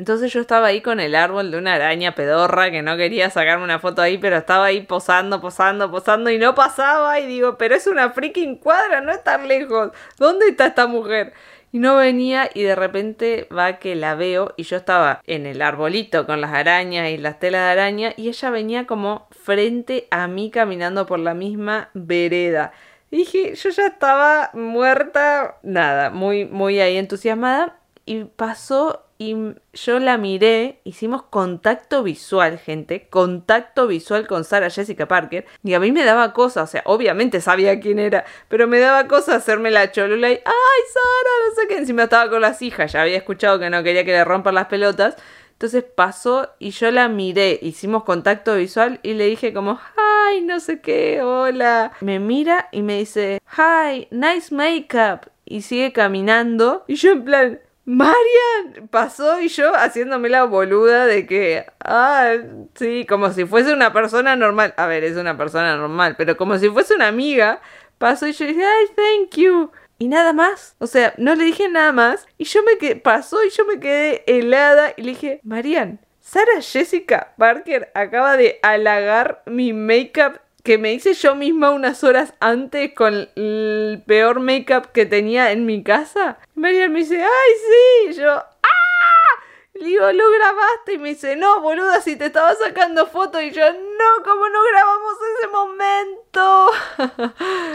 Entonces 0.00 0.32
yo 0.32 0.40
estaba 0.40 0.68
ahí 0.68 0.80
con 0.80 0.98
el 0.98 1.14
árbol 1.14 1.50
de 1.50 1.58
una 1.58 1.74
araña 1.74 2.14
pedorra 2.14 2.70
que 2.70 2.80
no 2.80 2.96
quería 2.96 3.28
sacarme 3.28 3.64
una 3.64 3.80
foto 3.80 4.00
ahí, 4.00 4.16
pero 4.16 4.38
estaba 4.38 4.64
ahí 4.64 4.80
posando, 4.80 5.42
posando, 5.42 5.90
posando 5.90 6.30
y 6.30 6.38
no 6.38 6.54
pasaba. 6.54 7.20
Y 7.20 7.26
digo, 7.26 7.58
pero 7.58 7.74
es 7.74 7.86
una 7.86 8.08
freaking 8.08 8.56
cuadra, 8.56 9.02
no 9.02 9.12
estar 9.12 9.44
lejos. 9.44 9.90
¿Dónde 10.16 10.48
está 10.48 10.68
esta 10.68 10.86
mujer? 10.86 11.34
Y 11.70 11.80
no 11.80 11.96
venía 11.96 12.48
y 12.54 12.62
de 12.62 12.76
repente 12.76 13.46
va 13.54 13.78
que 13.78 13.94
la 13.94 14.14
veo 14.14 14.54
y 14.56 14.62
yo 14.62 14.78
estaba 14.78 15.20
en 15.26 15.44
el 15.44 15.60
arbolito 15.60 16.24
con 16.24 16.40
las 16.40 16.54
arañas 16.54 17.10
y 17.10 17.18
las 17.18 17.38
telas 17.38 17.66
de 17.66 17.70
araña 17.72 18.14
y 18.16 18.30
ella 18.30 18.48
venía 18.48 18.86
como 18.86 19.28
frente 19.32 20.08
a 20.10 20.28
mí 20.28 20.50
caminando 20.50 21.04
por 21.04 21.18
la 21.18 21.34
misma 21.34 21.90
vereda. 21.92 22.72
Y 23.10 23.18
dije, 23.18 23.54
yo 23.54 23.68
ya 23.68 23.88
estaba 23.88 24.48
muerta, 24.54 25.58
nada, 25.62 26.08
muy, 26.08 26.46
muy 26.46 26.80
ahí 26.80 26.96
entusiasmada 26.96 27.79
y 28.10 28.24
pasó 28.24 29.06
y 29.18 29.36
yo 29.72 30.00
la 30.00 30.18
miré, 30.18 30.80
hicimos 30.82 31.22
contacto 31.22 32.02
visual, 32.02 32.58
gente, 32.58 33.06
contacto 33.08 33.86
visual 33.86 34.26
con 34.26 34.42
Sarah 34.42 34.68
Jessica 34.68 35.06
Parker, 35.06 35.46
y 35.62 35.74
a 35.74 35.78
mí 35.78 35.92
me 35.92 36.02
daba 36.04 36.32
cosa, 36.32 36.64
o 36.64 36.66
sea, 36.66 36.82
obviamente 36.86 37.40
sabía 37.40 37.78
quién 37.78 38.00
era, 38.00 38.24
pero 38.48 38.66
me 38.66 38.80
daba 38.80 39.06
cosa 39.06 39.36
hacerme 39.36 39.70
la 39.70 39.92
cholula 39.92 40.28
y, 40.28 40.32
ay, 40.32 40.82
Sara, 40.92 41.48
no 41.48 41.54
sé 41.54 41.68
qué, 41.68 41.78
encima 41.78 42.02
estaba 42.02 42.28
con 42.28 42.40
las 42.40 42.60
hijas, 42.62 42.90
ya 42.90 43.02
había 43.02 43.16
escuchado 43.16 43.60
que 43.60 43.70
no 43.70 43.84
quería 43.84 44.04
que 44.04 44.10
le 44.10 44.24
rompan 44.24 44.56
las 44.56 44.66
pelotas, 44.66 45.14
entonces 45.52 45.84
pasó 45.84 46.48
y 46.58 46.70
yo 46.70 46.90
la 46.90 47.06
miré, 47.06 47.60
hicimos 47.62 48.02
contacto 48.02 48.56
visual 48.56 48.98
y 49.04 49.14
le 49.14 49.26
dije 49.26 49.52
como, 49.52 49.78
hi, 49.96 50.40
no 50.40 50.58
sé 50.58 50.80
qué, 50.80 51.22
hola. 51.22 51.92
Me 52.00 52.18
mira 52.18 52.70
y 52.72 52.82
me 52.82 52.98
dice, 52.98 53.40
hi, 53.56 54.08
nice 54.10 54.52
makeup. 54.52 55.30
Y 55.44 55.62
sigue 55.62 55.92
caminando 55.92 56.84
y 56.88 56.94
yo 56.94 57.12
en 57.12 57.24
plan, 57.24 57.60
Marian 57.84 58.88
pasó 58.90 59.40
y 59.40 59.48
yo 59.48 59.74
haciéndome 59.74 60.28
la 60.28 60.44
boluda 60.44 61.06
de 61.06 61.26
que, 61.26 61.66
ah, 61.84 62.34
sí, 62.74 63.06
como 63.08 63.32
si 63.32 63.46
fuese 63.46 63.72
una 63.72 63.92
persona 63.92 64.36
normal. 64.36 64.74
A 64.76 64.86
ver, 64.86 65.02
es 65.04 65.16
una 65.16 65.36
persona 65.36 65.76
normal, 65.76 66.14
pero 66.16 66.36
como 66.36 66.58
si 66.58 66.68
fuese 66.68 66.94
una 66.94 67.08
amiga, 67.08 67.60
pasó 67.98 68.26
y 68.26 68.32
yo 68.32 68.46
dije, 68.46 68.64
ay, 68.64 68.86
thank 68.94 69.36
you. 69.36 69.70
Y 69.98 70.08
nada 70.08 70.32
más. 70.32 70.76
O 70.78 70.86
sea, 70.86 71.14
no 71.18 71.34
le 71.34 71.44
dije 71.44 71.68
nada 71.68 71.92
más. 71.92 72.26
Y 72.38 72.44
yo 72.44 72.62
me 72.62 72.78
quedé, 72.78 72.96
pasó 72.96 73.44
y 73.44 73.50
yo 73.50 73.64
me 73.66 73.80
quedé 73.80 74.24
helada 74.26 74.92
y 74.96 75.02
le 75.02 75.10
dije, 75.10 75.40
Marian, 75.42 76.00
Sara 76.20 76.60
Jessica 76.60 77.34
Parker 77.36 77.90
acaba 77.94 78.36
de 78.36 78.60
halagar 78.62 79.42
mi 79.46 79.72
make-up 79.72 80.40
que 80.62 80.78
me 80.78 80.92
hice 80.92 81.14
yo 81.14 81.34
misma 81.34 81.70
unas 81.70 82.04
horas 82.04 82.34
antes 82.40 82.92
con 82.94 83.28
el 83.34 84.02
peor 84.06 84.40
make-up 84.40 84.92
que 84.92 85.06
tenía 85.06 85.52
en 85.52 85.66
mi 85.66 85.82
casa. 85.82 86.38
Y 86.56 86.60
María 86.60 86.88
me 86.88 87.00
dice, 87.00 87.22
ay, 87.22 88.10
sí. 88.10 88.20
Yo, 88.20 88.30
¡ah! 88.32 89.42
Le 89.74 89.86
digo, 89.86 90.12
lo 90.12 90.30
grabaste. 90.30 90.94
Y 90.94 90.98
me 90.98 91.10
dice, 91.10 91.36
no, 91.36 91.60
boluda, 91.60 92.00
si 92.00 92.16
te 92.16 92.26
estaba 92.26 92.54
sacando 92.54 93.06
fotos. 93.06 93.42
Y 93.42 93.50
yo, 93.50 93.62
no, 93.72 94.24
¿cómo 94.24 94.48
no 94.48 94.58
grabamos 94.70 95.14
ese 95.38 95.48
momento? 95.48 96.70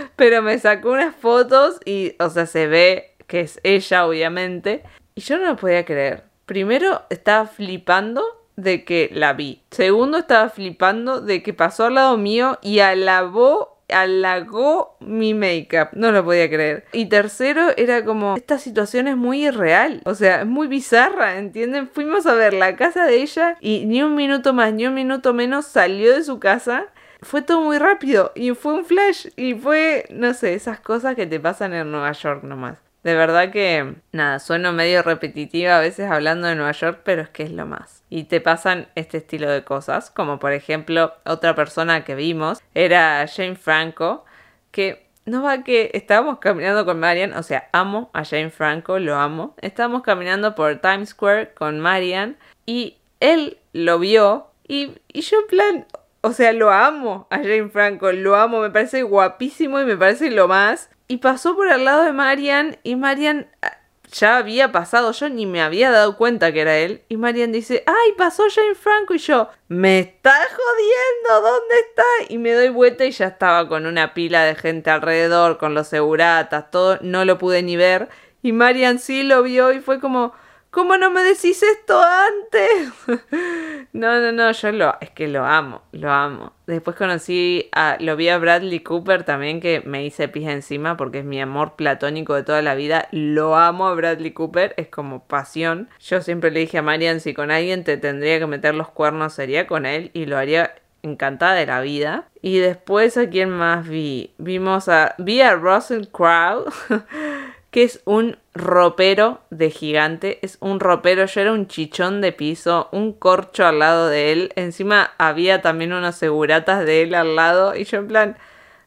Pero 0.15 0.42
me 0.42 0.60
sacó 0.60 0.92
unas 0.92 1.15
fotos 1.15 1.80
y, 1.86 2.15
o 2.20 2.30
sea, 2.30 2.46
se 2.46 2.68
ve 2.68 3.15
que 3.27 3.42
es 3.42 3.60
ella, 3.63 4.06
obviamente. 4.06 4.84
Y 5.15 5.22
yo 5.22 5.38
no 5.38 5.46
lo 5.46 5.56
podía 5.56 5.86
creer. 5.86 6.24
Primero 6.46 7.01
estaba 7.10 7.48
flipando 7.48 8.24
de 8.56 8.84
que 8.86 9.10
la 9.14 9.34
vi. 9.34 9.62
Segundo, 9.72 10.18
estaba 10.18 10.50
flipando 10.50 11.22
de 11.22 11.44
que 11.44 11.54
pasó 11.54 11.86
al 11.86 11.96
lado 11.96 12.18
mío 12.18 12.58
y 12.62 12.80
alabó, 12.80 13.80
halagó 13.90 14.98
mi 15.00 15.34
make-up. 15.34 15.90
No 15.94 16.12
lo 16.12 16.24
podía 16.24 16.50
creer. 16.50 16.86
Y 16.94 17.08
tercero, 17.08 17.70
era 17.78 18.04
como, 18.04 18.36
esta 18.36 18.58
situación 18.58 19.08
es 19.08 19.18
muy 19.18 19.48
irreal. 19.48 20.02
O 20.06 20.16
sea, 20.16 20.42
es 20.42 20.48
muy 20.48 20.68
bizarra, 20.68 21.38
¿entienden? 21.38 21.90
Fuimos 21.90 22.26
a 22.26 22.34
ver 22.34 22.54
la 22.54 22.76
casa 22.76 23.06
de 23.06 23.22
ella 23.22 23.58
y 23.60 23.86
ni 23.86 24.02
un 24.02 24.16
minuto 24.16 24.54
más, 24.54 24.74
ni 24.74 24.86
un 24.86 24.94
minuto 24.94 25.34
menos 25.34 25.66
salió 25.66 26.14
de 26.14 26.24
su 26.24 26.40
casa. 26.40 26.88
Fue 27.22 27.42
todo 27.42 27.62
muy 27.62 27.80
rápido 27.80 28.32
y 28.36 28.52
fue 28.52 28.74
un 28.74 28.86
flash 28.86 29.28
y 29.36 29.56
fue, 29.56 30.06
no 30.12 30.34
sé, 30.34 30.54
esas 30.54 30.80
cosas 30.80 31.16
que 31.16 31.26
te 31.26 31.40
pasan 31.40 31.74
en 31.74 31.92
Nueva 31.92 32.12
York 32.12 32.44
nomás. 32.44 32.85
De 33.06 33.14
verdad 33.14 33.52
que, 33.52 33.98
nada, 34.14 34.40
sueno 34.40 34.74
medio 34.74 35.04
repetitiva 35.04 35.78
a 35.78 35.80
veces 35.80 36.10
hablando 36.10 36.48
de 36.48 36.56
Nueva 36.56 36.72
York, 36.72 37.02
pero 37.04 37.22
es 37.22 37.30
que 37.30 37.44
es 37.44 37.52
lo 37.52 37.68
más. 37.68 38.02
Y 38.10 38.24
te 38.24 38.42
pasan 38.42 38.88
este 38.96 39.20
estilo 39.20 39.48
de 39.48 39.64
cosas, 39.64 40.10
como 40.10 40.40
por 40.40 40.54
ejemplo 40.54 41.14
otra 41.24 41.54
persona 41.54 42.04
que 42.04 42.16
vimos 42.16 42.64
era 42.74 43.24
Jane 43.28 43.58
Franco, 43.58 44.26
que 44.72 45.06
no 45.26 45.44
va 45.44 45.64
que 45.64 45.92
estábamos 45.94 46.40
caminando 46.40 46.84
con 46.84 47.00
Marian, 47.00 47.34
o 47.34 47.44
sea, 47.44 47.70
amo 47.74 48.10
a 48.12 48.26
Jane 48.26 48.50
Franco, 48.50 48.98
lo 48.98 49.18
amo. 49.18 49.54
Estábamos 49.62 50.02
caminando 50.02 50.56
por 50.56 50.78
Times 50.78 51.10
Square 51.10 51.54
con 51.54 51.80
Marian 51.80 52.38
y 52.66 52.98
él 53.20 53.60
lo 53.72 54.00
vio 54.00 54.48
y, 54.68 54.94
y 55.14 55.22
yo 55.22 55.42
en 55.42 55.48
plan, 55.48 55.86
o 56.22 56.32
sea, 56.32 56.54
lo 56.54 56.72
amo 56.72 57.28
a 57.30 57.38
Jane 57.38 57.70
Franco, 57.70 58.12
lo 58.12 58.36
amo, 58.36 58.62
me 58.62 58.72
parece 58.72 59.04
guapísimo 59.04 59.80
y 59.80 59.86
me 59.86 59.96
parece 59.96 60.32
lo 60.32 60.48
más. 60.48 60.90
Y 61.08 61.18
pasó 61.18 61.56
por 61.56 61.70
al 61.70 61.86
lado 61.86 62.04
de 62.04 62.14
Marian 62.14 62.78
y 62.84 62.96
Marian 62.96 63.48
ah, 63.62 63.78
ya 64.12 64.38
había 64.38 64.72
pasado, 64.72 65.12
yo 65.12 65.30
ni 65.30 65.46
me 65.46 65.62
había 65.62 65.92
dado 65.92 66.18
cuenta 66.18 66.52
que 66.52 66.62
era 66.62 66.78
él. 66.78 67.04
Y 67.10 67.18
Marian 67.18 67.52
dice, 67.52 67.84
ay, 67.86 68.14
pasó 68.18 68.44
Jane 68.54 68.76
Franco 68.76 69.14
y 69.14 69.18
yo, 69.18 69.50
me 69.68 70.00
está 70.00 70.34
jodiendo, 70.34 71.50
¿dónde 71.50 71.76
está? 71.90 72.34
Y 72.34 72.38
me 72.38 72.54
doy 72.54 72.70
vuelta 72.70 73.06
y 73.06 73.12
ya 73.12 73.28
estaba 73.28 73.68
con 73.68 73.86
una 73.86 74.14
pila 74.14 74.44
de 74.46 74.56
gente 74.56 74.90
alrededor, 74.90 75.58
con 75.58 75.74
los 75.74 75.88
seguratas, 75.88 76.72
todo, 76.72 76.98
no 77.02 77.26
lo 77.26 77.38
pude 77.38 77.62
ni 77.62 77.76
ver. 77.76 78.10
Y 78.42 78.52
Marian 78.52 79.00
sí 79.00 79.24
lo 79.24 79.44
vio 79.44 79.74
y 79.74 79.80
fue 79.80 80.00
como, 80.00 80.34
¿Cómo 80.75 80.98
no 80.98 81.10
me 81.10 81.24
decís 81.24 81.63
esto 81.63 82.01
antes? 82.03 82.91
no, 83.94 84.20
no, 84.20 84.34
no, 84.34 84.51
yo 84.51 84.72
lo, 84.74 84.98
es 85.00 85.10
que 85.10 85.29
lo 85.29 85.46
amo, 85.46 85.84
lo 85.94 86.12
amo. 86.12 86.51
Después 86.67 86.98
conocí 86.98 87.70
a, 87.72 87.96
lo 88.01 88.17
vi 88.17 88.27
a 88.27 88.38
Bradley 88.38 88.82
Cooper 88.82 89.24
también, 89.24 89.62
que 89.62 89.82
me 89.86 90.05
hice 90.05 90.27
pija 90.27 90.51
encima 90.51 90.98
porque 90.98 91.20
es 91.20 91.25
mi 91.25 91.39
amor 91.39 91.77
platónico 91.77 92.34
de 92.34 92.44
toda 92.44 92.62
la 92.62 92.75
vida. 92.75 93.08
Lo 93.13 93.55
amo 93.55 93.88
a 93.88 93.94
Bradley 93.94 94.32
Cooper, 94.32 94.74
es 94.75 94.89
como 94.89 95.24
pasión. 95.24 95.88
Yo 96.01 96.20
siempre 96.20 96.51
le 96.51 96.60
dije 96.60 96.79
a 96.79 96.82
Marian, 96.82 97.22
si 97.22 97.34
con 97.34 97.51
alguien 97.51 97.86
te 97.86 97.96
tendría 97.96 98.38
que 98.39 98.48
meter 98.48 98.75
los 98.75 98.89
cuernos, 98.89 99.32
sería 99.32 99.67
con 99.67 99.86
él 99.86 100.12
y 100.12 100.25
lo 100.25 100.38
haría 100.38 100.75
encantada 101.03 101.53
de 101.53 101.67
la 101.67 101.79
vida. 101.79 102.27
Y 102.41 102.58
después 102.58 103.15
a 103.15 103.29
quién 103.29 103.50
más 103.50 103.88
vi. 103.88 104.34
Vimos 104.39 104.89
a, 104.89 105.15
vi 105.20 105.39
a 105.39 105.55
Russell 105.55 106.08
Crowe. 106.12 106.65
que 107.75 107.84
es 107.84 108.01
un 108.05 108.38
ropero 108.53 109.41
de 109.50 109.70
gigante, 109.70 110.39
es 110.44 110.58
un 110.62 110.79
ropero, 110.79 111.25
yo 111.25 111.41
era 111.41 111.51
un 111.51 111.67
chichón 111.67 112.22
de 112.22 112.32
piso, 112.32 112.88
un 112.94 113.12
corcho 113.12 113.65
al 113.65 113.79
lado 113.79 114.08
de 114.08 114.32
él, 114.32 114.53
encima 114.55 115.12
había 115.17 115.62
también 115.62 115.91
unos 115.91 116.15
seguratas 116.15 116.86
de 116.86 117.01
él 117.01 117.13
al 117.13 117.36
lado 117.36 117.75
y 117.75 117.84
yo 117.84 117.98
en 117.98 118.08
plan... 118.08 118.38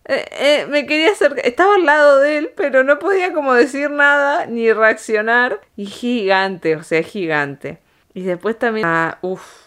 Eh, 0.07 0.25
eh, 0.31 0.67
me 0.71 0.87
quería 0.87 1.11
hacer, 1.11 1.35
estaba 1.45 1.75
al 1.75 1.85
lado 1.85 2.19
de 2.21 2.39
él, 2.39 2.51
pero 2.57 2.83
no 2.83 2.99
podía 2.99 3.35
como 3.35 3.53
decir 3.53 3.91
nada 3.91 4.47
ni 4.47 4.73
reaccionar. 4.73 5.61
Y 5.77 5.85
gigante, 5.85 6.75
o 6.75 6.83
sea, 6.83 7.03
gigante. 7.03 7.81
Y 8.15 8.23
después 8.23 8.59
también 8.59 8.87
a, 8.87 9.19
uff, 9.21 9.67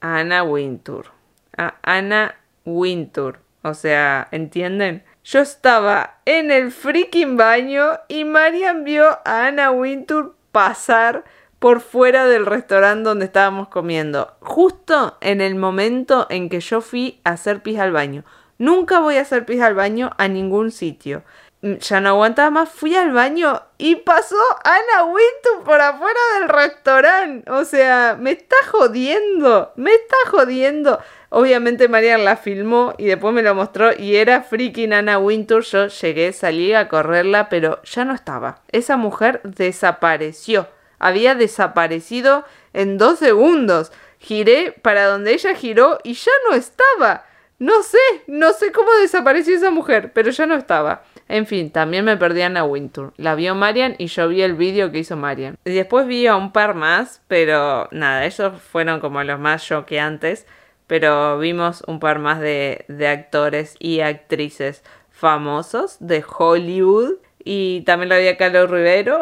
a 0.00 0.16
Ana 0.16 0.42
Wintour. 0.42 1.12
A 1.56 1.76
Ana 1.82 2.34
Wintour. 2.64 3.38
O 3.62 3.74
sea, 3.74 4.26
¿entienden? 4.32 5.04
Yo 5.30 5.40
estaba 5.40 6.20
en 6.24 6.50
el 6.50 6.72
freaking 6.72 7.36
baño 7.36 7.98
y 8.08 8.24
Marian 8.24 8.82
vio 8.84 9.18
a 9.26 9.46
Anna 9.46 9.70
Wintour 9.70 10.34
pasar 10.52 11.24
por 11.58 11.82
fuera 11.82 12.24
del 12.24 12.46
restaurante 12.46 13.10
donde 13.10 13.26
estábamos 13.26 13.68
comiendo, 13.68 14.38
justo 14.40 15.18
en 15.20 15.42
el 15.42 15.54
momento 15.54 16.26
en 16.30 16.48
que 16.48 16.60
yo 16.60 16.80
fui 16.80 17.20
a 17.24 17.32
hacer 17.32 17.62
pis 17.62 17.78
al 17.78 17.92
baño. 17.92 18.24
Nunca 18.56 19.00
voy 19.00 19.16
a 19.16 19.20
hacer 19.20 19.44
pis 19.44 19.60
al 19.60 19.74
baño 19.74 20.12
a 20.16 20.28
ningún 20.28 20.70
sitio. 20.70 21.24
Mm, 21.62 21.74
ya 21.76 22.00
no 22.00 22.10
aguantaba 22.10 22.50
más, 22.50 22.68
fui 22.68 22.94
al 22.94 23.12
baño 23.12 23.62
y 23.78 23.96
pasó 23.96 24.36
Ana 24.64 25.04
Wintour 25.04 25.64
por 25.64 25.80
afuera 25.80 26.20
del 26.38 26.48
restaurante. 26.48 27.50
O 27.50 27.64
sea, 27.64 28.16
me 28.18 28.32
está 28.32 28.56
jodiendo, 28.70 29.72
me 29.76 29.92
está 29.94 30.16
jodiendo. 30.30 31.00
Obviamente 31.30 31.88
Marian 31.88 32.24
la 32.24 32.36
filmó 32.36 32.94
y 32.96 33.06
después 33.06 33.34
me 33.34 33.42
lo 33.42 33.54
mostró 33.54 33.90
y 33.92 34.16
era 34.16 34.42
freaking 34.42 34.92
Anna 34.94 35.18
Wintour. 35.18 35.62
Yo 35.62 35.88
llegué, 35.88 36.32
salí 36.32 36.72
a 36.72 36.88
correrla, 36.88 37.48
pero 37.48 37.82
ya 37.82 38.04
no 38.04 38.14
estaba. 38.14 38.62
Esa 38.72 38.96
mujer 38.96 39.40
desapareció. 39.44 40.68
Había 40.98 41.34
desaparecido 41.34 42.44
en 42.72 42.96
dos 42.98 43.18
segundos. 43.18 43.92
Giré 44.18 44.72
para 44.82 45.06
donde 45.06 45.32
ella 45.32 45.54
giró 45.54 45.98
y 46.02 46.14
ya 46.14 46.32
no 46.48 46.56
estaba. 46.56 47.24
No 47.58 47.82
sé, 47.82 47.98
no 48.26 48.52
sé 48.52 48.70
cómo 48.72 48.88
desapareció 49.00 49.56
esa 49.56 49.70
mujer, 49.70 50.12
pero 50.12 50.30
ya 50.30 50.46
no 50.46 50.54
estaba. 50.54 51.02
En 51.28 51.46
fin, 51.46 51.70
también 51.70 52.04
me 52.04 52.16
perdí 52.16 52.42
a 52.42 52.46
Anna 52.46 52.64
Wintour. 52.64 53.12
La 53.16 53.34
vio 53.34 53.54
Marian 53.54 53.96
y 53.98 54.06
yo 54.06 54.28
vi 54.28 54.42
el 54.42 54.54
vídeo 54.54 54.92
que 54.92 54.98
hizo 54.98 55.16
Marian. 55.16 55.58
Y 55.64 55.72
después 55.72 56.06
vi 56.06 56.26
a 56.26 56.36
un 56.36 56.52
par 56.52 56.74
más, 56.74 57.20
pero 57.26 57.88
nada, 57.90 58.24
ellos 58.24 58.62
fueron 58.62 59.00
como 59.00 59.22
los 59.24 59.40
más 59.40 59.64
choqueantes 59.64 60.46
pero 60.88 61.38
vimos 61.38 61.84
un 61.86 62.00
par 62.00 62.18
más 62.18 62.40
de, 62.40 62.84
actores 63.06 63.76
y 63.78 64.00
actrices 64.00 64.82
famosos 65.10 65.98
de 66.00 66.24
Hollywood. 66.26 67.18
Y 67.44 67.82
también 67.82 68.08
la 68.08 68.18
vi 68.18 68.26
a 68.26 68.36
Carlos 68.36 68.70
Rivero, 68.70 69.20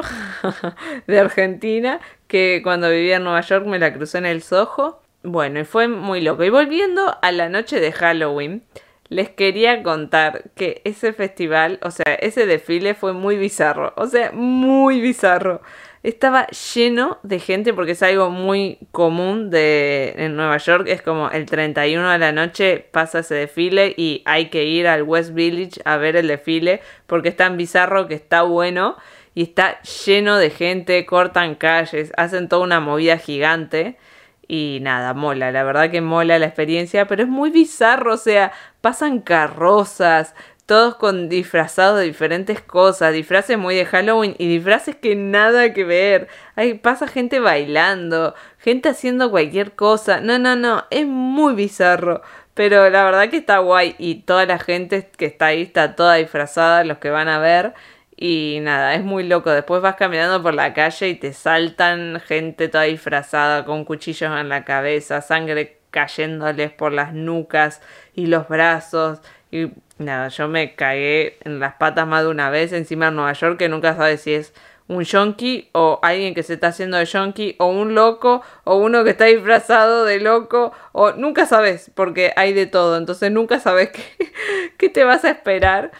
de 1.07 1.21
Argentina, 1.21 2.01
que 2.29 2.61
cuando 2.63 2.89
vivía 2.89 3.17
en 3.17 3.25
Nueva 3.25 3.43
York 3.43 3.67
me 3.67 3.79
la 3.79 3.93
crucé 3.93 4.19
en 4.19 4.27
el 4.27 4.43
Soho. 4.43 5.03
Bueno, 5.27 5.61
y 5.61 5.65
fue 5.65 5.89
muy 5.89 6.21
loco. 6.21 6.45
Y 6.45 6.51
volviendo 6.51 7.19
a 7.21 7.33
la 7.33 7.49
noche 7.49 7.81
de 7.81 7.91
Halloween, 7.91 8.63
les 9.09 9.29
quería 9.29 9.83
contar 9.83 10.51
que 10.55 10.83
ese 10.85 11.13
festival, 11.13 11.81
o 11.83 11.91
sea, 11.91 12.15
ese 12.15 12.47
desfile 12.47 12.95
fue 12.95 13.13
muy 13.13 13.37
bizarro. 13.37 13.93
O 13.97 14.07
sea, 14.07 14.31
muy 14.33 15.01
bizarro 15.01 15.63
estaba 16.07 16.47
lleno 16.47 17.19
de 17.25 17.41
gente 17.41 17.75
porque 17.75 17.93
es 17.93 18.03
algo 18.05 18.31
muy 18.31 18.79
común 18.93 19.51
de 19.51 20.15
en 20.17 20.37
Nueva 20.37 20.57
York 20.59 20.87
es 20.87 21.03
como 21.03 21.31
el 21.31 21.47
31 21.47 22.13
de 22.13 22.19
la 22.19 22.31
noche 22.31 22.87
pasa 22.93 23.19
ese 23.19 23.35
desfile 23.35 23.93
y 23.97 24.23
hay 24.25 24.49
que 24.49 24.63
ir 24.63 24.87
al 24.87 25.03
West 25.03 25.35
Village 25.35 25.81
a 25.85 25.97
ver 25.97 26.15
el 26.15 26.29
desfile 26.29 26.81
porque 27.09 27.31
es 27.31 27.37
tan 27.37 27.57
bizarro 27.57 28.07
que 28.07 28.15
está 28.15 28.43
bueno 28.43 28.97
y 29.35 29.43
está 29.43 29.83
lleno 29.83 30.39
de 30.39 30.51
gente, 30.51 31.05
cortan 31.07 31.57
calles, 31.57 32.13
hacen 32.17 32.49
toda 32.49 32.63
una 32.63 32.79
movida 32.79 33.19
gigante 33.19 33.99
y 34.49 34.79
nada, 34.83 35.15
mola, 35.15 35.51
la 35.53 35.65
verdad 35.65 35.91
que 35.91 36.01
mola 36.01 36.39
la 36.39 36.47
experiencia, 36.47 37.07
pero 37.07 37.23
es 37.23 37.29
muy 37.29 37.51
bizarro, 37.51 38.15
o 38.15 38.17
sea, 38.17 38.53
pasan 38.81 39.21
carrozas, 39.21 40.35
todos 40.67 40.97
con 40.97 41.29
disfrazados 41.29 42.01
de 42.01 42.07
diferentes 42.07 42.61
cosas, 42.61 43.13
disfraces 43.15 43.57
muy 43.57 43.77
de 43.77 43.87
Halloween 43.87 44.35
y 44.39 44.49
disfraces 44.49 44.97
que 44.97 45.15
nada 45.15 45.73
que 45.73 45.85
ver. 45.85 46.29
Hay, 46.57 46.75
pasa 46.75 47.07
gente 47.07 47.39
bailando, 47.41 48.35
gente 48.59 48.89
haciendo 48.89 49.31
cualquier 49.31 49.77
cosa. 49.77 50.21
No, 50.21 50.39
no, 50.41 50.57
no, 50.57 50.85
es 50.91 51.07
muy 51.07 51.55
bizarro. 51.55 52.23
Pero 52.55 52.89
la 52.91 53.05
verdad 53.05 53.29
que 53.31 53.37
está 53.37 53.59
guay 53.59 53.95
y 53.99 54.23
toda 54.23 54.47
la 54.47 54.59
gente 54.59 55.11
que 55.17 55.27
está 55.27 55.47
ahí 55.47 55.63
está 55.63 55.95
toda 55.95 56.15
disfrazada, 56.17 56.85
los 56.85 56.99
que 56.99 57.11
van 57.11 57.29
a 57.29 57.39
ver. 57.39 57.75
Y 58.17 58.61
nada, 58.63 58.95
es 58.95 59.05
muy 59.05 59.25
loco. 59.25 59.51
Después 59.51 59.83
vas 59.83 59.97
caminando 59.97 60.43
por 60.43 60.55
la 60.55 60.73
calle 60.73 61.09
y 61.09 61.15
te 61.17 61.33
saltan 61.33 62.21
gente 62.27 62.69
toda 62.69 62.85
disfrazada 62.85 63.65
con 63.67 63.85
cuchillos 63.85 64.33
en 64.41 64.49
la 64.49 64.65
cabeza, 64.65 65.21
sangre 65.21 65.79
cayéndoles 65.91 66.71
por 66.73 66.93
las 66.93 67.13
nucas 67.13 67.83
y 68.15 68.27
los 68.27 68.49
brazos. 68.49 69.21
Y 69.51 69.71
nada, 69.99 70.29
yo 70.29 70.49
me 70.49 70.75
cagué 70.75 71.39
en 71.45 71.61
las 71.61 71.75
patas 71.75 72.07
más 72.07 72.23
de 72.23 72.31
una 72.31 72.49
vez 72.51 72.73
encima 72.73 73.07
de 73.07 73.13
Nueva 73.13 73.33
York 73.35 73.59
que 73.59 73.69
nunca 73.69 73.95
sabes 73.95 74.23
si 74.23 74.35
es 74.35 74.55
un 74.89 75.03
yonki 75.03 75.69
o 75.73 75.99
alguien 76.03 76.35
que 76.35 76.43
se 76.43 76.55
está 76.55 76.69
haciendo 76.69 76.97
de 76.97 77.05
yonki 77.07 77.57
o 77.59 77.67
un 77.67 77.95
loco 77.95 78.43
o 78.65 78.77
uno 78.77 79.05
que 79.05 79.11
está 79.11 79.25
disfrazado 79.25 80.05
de 80.05 80.21
loco 80.21 80.73
o 80.93 81.13
nunca 81.13 81.45
sabes 81.47 81.91
porque 81.95 82.33
hay 82.37 82.53
de 82.53 82.67
todo, 82.67 82.97
entonces 82.97 83.31
nunca 83.33 83.59
sabes 83.61 83.91
qué, 83.93 84.33
qué 84.79 84.89
te 84.89 85.05
vas 85.05 85.25
a 85.25 85.31
esperar. 85.31 85.93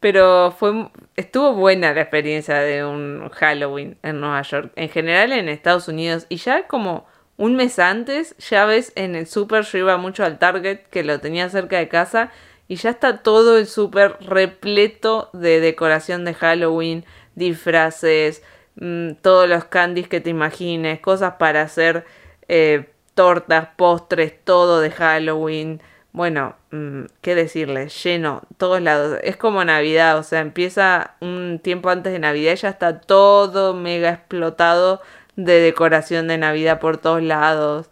Pero 0.00 0.54
fue 0.58 0.90
estuvo 1.16 1.54
buena 1.54 1.92
la 1.92 2.02
experiencia 2.02 2.58
de 2.60 2.84
un 2.84 3.28
Halloween 3.30 3.96
en 4.02 4.20
Nueva 4.20 4.42
York, 4.42 4.72
en 4.76 4.88
general 4.88 5.32
en 5.32 5.48
Estados 5.48 5.88
Unidos 5.88 6.26
y 6.28 6.36
ya 6.36 6.66
como 6.66 7.06
un 7.36 7.56
mes 7.56 7.78
antes 7.78 8.36
ya 8.38 8.64
ves 8.64 8.92
en 8.94 9.14
el 9.14 9.26
super 9.26 9.64
yo 9.64 9.78
iba 9.78 9.96
mucho 9.96 10.24
al 10.24 10.38
Target 10.38 10.82
que 10.90 11.02
lo 11.02 11.20
tenía 11.20 11.48
cerca 11.48 11.78
de 11.78 11.88
casa 11.88 12.30
y 12.68 12.76
ya 12.76 12.90
está 12.90 13.22
todo 13.22 13.58
el 13.58 13.66
súper 13.66 14.16
repleto 14.20 15.30
de 15.32 15.60
decoración 15.60 16.24
de 16.24 16.34
Halloween, 16.34 17.04
disfraces, 17.34 18.42
mm, 18.76 19.14
todos 19.20 19.48
los 19.48 19.64
candies 19.66 20.08
que 20.08 20.20
te 20.20 20.30
imagines, 20.30 21.00
cosas 21.00 21.34
para 21.38 21.62
hacer 21.62 22.06
eh, 22.48 22.88
tortas, 23.14 23.68
postres, 23.76 24.32
todo 24.44 24.80
de 24.80 24.90
Halloween. 24.90 25.80
Bueno, 26.14 26.54
mm, 26.70 27.06
qué 27.22 27.34
decirles, 27.34 28.04
lleno, 28.04 28.42
todos 28.56 28.80
lados. 28.80 29.18
Es 29.24 29.36
como 29.36 29.64
Navidad, 29.64 30.16
o 30.16 30.22
sea, 30.22 30.40
empieza 30.42 31.16
un 31.20 31.58
tiempo 31.60 31.90
antes 31.90 32.12
de 32.12 32.20
Navidad 32.20 32.52
y 32.52 32.56
ya 32.56 32.68
está 32.68 33.00
todo 33.00 33.74
mega 33.74 34.10
explotado 34.10 35.02
de 35.34 35.58
decoración 35.60 36.28
de 36.28 36.38
Navidad 36.38 36.78
por 36.78 36.98
todos 36.98 37.20
lados. 37.20 37.90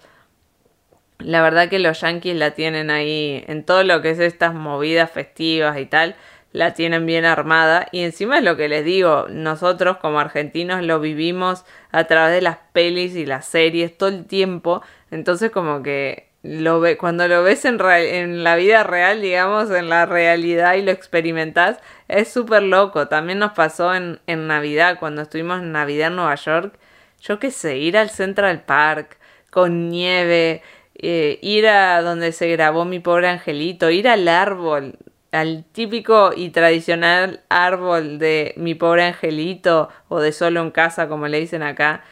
La 1.19 1.43
verdad 1.43 1.69
que 1.69 1.81
los 1.81 2.01
yankees 2.01 2.37
la 2.37 2.53
tienen 2.53 2.91
ahí 2.91 3.45
en 3.49 3.65
todo 3.65 3.83
lo 3.83 4.03
que 4.03 4.11
es 4.11 4.21
estas 4.21 4.55
movidas 4.55 5.11
festivas 5.11 5.79
y 5.81 5.87
tal, 5.87 6.15
la 6.53 6.75
tienen 6.75 7.07
bien 7.07 7.25
armada 7.25 7.89
y 7.91 8.03
encima 8.05 8.39
es 8.39 8.45
lo 8.45 8.57
que 8.57 8.69
les 8.69 8.85
digo, 8.85 9.27
nosotros 9.31 9.97
como 9.99 10.21
argentinos 10.21 10.83
lo 10.85 11.01
vivimos 11.01 11.65
a 11.91 12.05
través 12.05 12.35
de 12.37 12.43
las 12.43 12.59
pelis 12.73 13.17
y 13.17 13.27
las 13.27 13.47
series 13.47 13.97
todo 13.99 14.11
el 14.11 14.27
tiempo, 14.27 14.83
entonces 15.11 15.51
como 15.51 15.83
que 15.83 16.32
lo 16.43 16.81
ve, 16.81 16.97
cuando 16.97 17.29
lo 17.29 17.43
ves 17.43 17.65
en, 17.65 17.81
en 17.81 18.45
la 18.45 18.57
vida 18.57 18.83
real, 18.83 19.23
digamos, 19.23 19.71
en 19.71 19.89
la 19.89 20.07
realidad 20.07 20.75
y 20.75 20.83
lo 20.83 20.91
experimentas, 20.91 21.79
es 22.09 22.33
súper 22.33 22.63
loco. 22.63 23.09
También 23.09 23.39
nos 23.39 23.53
pasó 23.53 23.95
en, 23.95 24.21
en 24.27 24.47
Navidad, 24.49 24.99
cuando 24.99 25.23
estuvimos 25.23 25.61
en 25.61 25.73
Navidad 25.73 26.09
en 26.09 26.17
Nueva 26.17 26.35
York, 26.35 26.75
yo 27.21 27.39
qué 27.39 27.51
sé, 27.51 27.79
ir 27.79 27.97
al 27.97 28.11
Central 28.11 28.63
Park 28.65 29.19
con 29.51 29.89
nieve, 29.89 30.63
eh, 30.97 31.39
ir 31.43 31.69
a 31.69 32.03
donde 32.03 32.33
se 32.33 32.49
grabó 32.49 32.85
mi 32.85 32.99
pobre 32.99 33.29
angelito, 33.29 33.91
ir 33.91 34.09
al 34.09 34.27
árbol, 34.29 34.99
al 35.31 35.65
típico 35.73 36.33
y 36.37 36.51
tradicional 36.51 37.41
árbol 37.49 38.19
de 38.19 38.55
mi 38.57 38.75
pobre 38.75 39.05
angelito 39.05 39.89
o 40.09 40.21
de 40.21 40.33
solo 40.33 40.61
en 40.61 40.71
casa 40.71 41.09
como 41.09 41.29
le 41.29 41.41
dicen 41.41 41.63
acá, 41.63 42.03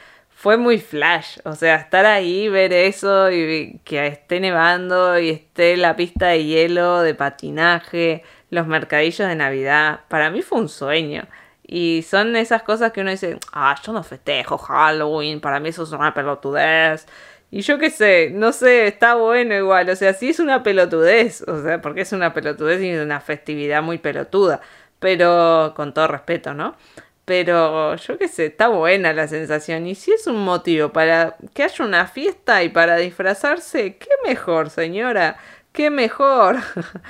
fue 0.40 0.56
muy 0.56 0.78
flash, 0.78 1.38
o 1.44 1.54
sea, 1.54 1.74
estar 1.76 2.06
ahí, 2.06 2.48
ver 2.48 2.72
eso 2.72 3.30
y 3.30 3.78
que 3.84 4.06
esté 4.06 4.40
nevando 4.40 5.18
y 5.18 5.28
esté 5.28 5.76
la 5.76 5.96
pista 5.96 6.28
de 6.28 6.42
hielo, 6.42 7.02
de 7.02 7.14
patinaje, 7.14 8.22
los 8.48 8.66
mercadillos 8.66 9.28
de 9.28 9.34
Navidad, 9.36 10.00
para 10.08 10.30
mí 10.30 10.40
fue 10.40 10.60
un 10.60 10.70
sueño. 10.70 11.24
Y 11.62 12.06
son 12.08 12.36
esas 12.36 12.62
cosas 12.62 12.90
que 12.92 13.02
uno 13.02 13.10
dice, 13.10 13.38
ah, 13.52 13.76
yo 13.84 13.92
no 13.92 14.02
festejo 14.02 14.56
Halloween, 14.56 15.42
para 15.42 15.60
mí 15.60 15.68
eso 15.68 15.82
es 15.82 15.92
una 15.92 16.14
pelotudez. 16.14 17.06
Y 17.50 17.60
yo 17.60 17.78
qué 17.78 17.90
sé, 17.90 18.30
no 18.32 18.52
sé, 18.52 18.86
está 18.86 19.16
bueno 19.16 19.54
igual. 19.54 19.90
O 19.90 19.96
sea, 19.96 20.14
sí 20.14 20.30
es 20.30 20.40
una 20.40 20.62
pelotudez. 20.62 21.42
O 21.48 21.62
sea, 21.62 21.82
porque 21.82 22.00
es 22.02 22.12
una 22.12 22.32
pelotudez 22.32 22.80
y 22.82 22.94
una 22.94 23.20
festividad 23.20 23.82
muy 23.82 23.98
pelotuda. 23.98 24.62
Pero 25.00 25.74
con 25.76 25.92
todo 25.92 26.06
respeto, 26.08 26.54
¿no? 26.54 26.76
Pero 27.30 27.94
yo 27.94 28.18
qué 28.18 28.26
sé, 28.26 28.46
está 28.46 28.66
buena 28.66 29.12
la 29.12 29.28
sensación. 29.28 29.86
Y 29.86 29.94
si 29.94 30.10
es 30.10 30.26
un 30.26 30.42
motivo 30.44 30.88
para 30.88 31.36
que 31.54 31.62
haya 31.62 31.84
una 31.84 32.08
fiesta 32.08 32.64
y 32.64 32.70
para 32.70 32.96
disfrazarse, 32.96 33.98
qué 33.98 34.08
mejor, 34.24 34.68
señora. 34.68 35.36
Qué 35.70 35.90
mejor. 35.90 36.56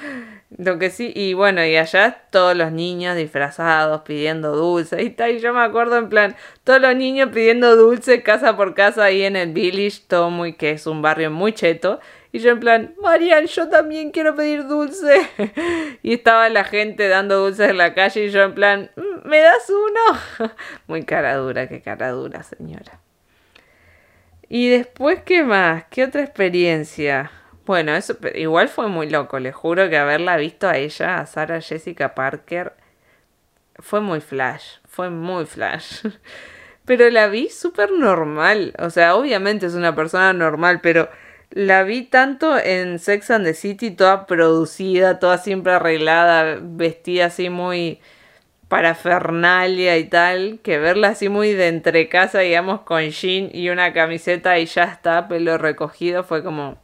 Lo 0.59 0.79
que 0.79 0.91
sí, 0.91 1.11
y 1.17 1.33
bueno, 1.33 1.65
y 1.65 1.75
allá 1.79 2.25
todos 2.31 2.55
los 2.55 2.71
niños 2.71 3.17
disfrazados 3.17 4.03
pidiendo 4.03 4.55
dulce 4.55 5.03
y. 5.03 5.17
Y 5.19 5.39
yo 5.39 5.55
me 5.55 5.63
acuerdo 5.63 5.97
en 5.97 6.11
plan, 6.11 6.37
todos 6.65 6.83
los 6.83 6.95
niños 6.95 7.31
pidiendo 7.33 7.75
dulce 7.77 8.23
casa 8.23 8.55
por 8.59 8.75
casa 8.75 9.05
ahí 9.05 9.23
en 9.23 9.37
el 9.37 9.55
village, 9.55 10.03
todo 10.07 10.29
muy, 10.29 10.53
que 10.53 10.73
es 10.73 10.87
un 10.87 11.01
barrio 11.01 11.31
muy 11.31 11.55
cheto. 11.55 11.99
Y 12.33 12.39
yo 12.39 12.51
en 12.51 12.61
plan, 12.61 12.95
Marian, 13.03 13.47
yo 13.47 13.69
también 13.69 14.13
quiero 14.13 14.37
pedir 14.37 14.67
dulce. 14.67 15.27
y 16.03 16.15
estaba 16.15 16.49
la 16.49 16.65
gente 16.65 17.09
dando 17.09 17.39
dulces 17.39 17.71
en 17.71 17.79
la 17.79 17.95
calle 17.95 18.27
y 18.27 18.31
yo 18.31 18.43
en 18.43 18.55
plan, 18.55 18.91
mm, 18.97 19.29
¿me 19.29 19.41
das 19.41 19.69
uno? 19.69 20.53
muy 20.87 21.05
cara 21.05 21.37
dura, 21.37 21.69
qué 21.69 21.81
cara 21.81 22.11
dura, 22.11 22.43
señora. 22.43 23.01
Y 24.49 24.69
después, 24.69 25.23
¿qué 25.23 25.43
más? 25.43 25.85
¿Qué 25.91 26.05
otra 26.05 26.23
experiencia? 26.23 27.31
Bueno, 27.67 27.95
eso 27.95 28.17
igual 28.35 28.69
fue 28.69 28.89
muy 28.89 29.09
loco, 29.09 29.39
les 29.39 29.55
juro 29.55 29.89
que 29.89 29.97
haberla 29.97 30.37
visto 30.37 30.69
a 30.69 30.77
ella, 30.77 31.21
a 31.21 31.27
Sarah 31.27 31.61
Jessica 31.61 32.15
Parker, 32.17 32.73
fue 33.79 34.01
muy 34.01 34.21
flash, 34.21 34.79
fue 34.89 35.11
muy 35.11 35.47
flash. 35.47 36.05
Pero 36.85 37.09
la 37.11 37.29
vi 37.29 37.49
súper 37.49 37.93
normal, 37.93 38.75
o 38.79 38.91
sea, 38.91 39.15
obviamente 39.15 39.67
es 39.67 39.75
una 39.75 39.95
persona 39.95 40.33
normal, 40.33 40.81
pero 40.81 41.09
la 41.51 41.83
vi 41.83 42.03
tanto 42.03 42.59
en 42.59 42.99
Sex 42.99 43.31
and 43.31 43.45
the 43.45 43.55
City, 43.55 43.91
toda 43.91 44.27
producida, 44.27 45.19
toda 45.19 45.39
siempre 45.39 45.73
arreglada, 45.73 46.59
vestida 46.63 47.27
así 47.27 47.51
muy 47.51 48.01
parafernalia 48.69 49.99
y 49.99 50.05
tal, 50.05 50.61
que 50.63 50.79
verla 50.79 51.09
así 51.09 51.29
muy 51.29 51.53
de 51.55 51.69
entre 51.69 52.09
casa, 52.09 52.39
digamos, 52.39 52.83
con 52.83 53.03
jean 53.11 53.51
y 53.53 53.69
una 53.69 53.93
camiseta 53.93 54.59
y 54.61 54.67
ya 54.67 54.85
está, 54.85 55.27
pelo 55.27 55.59
recogido, 55.59 56.23
fue 56.23 56.45
como, 56.45 56.79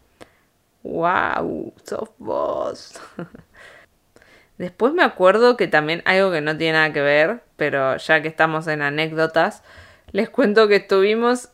wow, 0.82 1.72
sos 1.84 2.10
vos. 2.18 3.00
Después 4.58 4.94
me 4.94 5.04
acuerdo 5.04 5.56
que 5.56 5.68
también 5.68 6.02
algo 6.06 6.32
que 6.32 6.40
no 6.40 6.56
tiene 6.56 6.78
nada 6.78 6.92
que 6.92 7.02
ver, 7.02 7.42
pero 7.56 7.98
ya 7.98 8.20
que 8.20 8.28
estamos 8.28 8.66
en 8.66 8.82
anécdotas, 8.82 9.62
les 10.10 10.28
cuento 10.28 10.66
que 10.66 10.76
estuvimos, 10.76 11.50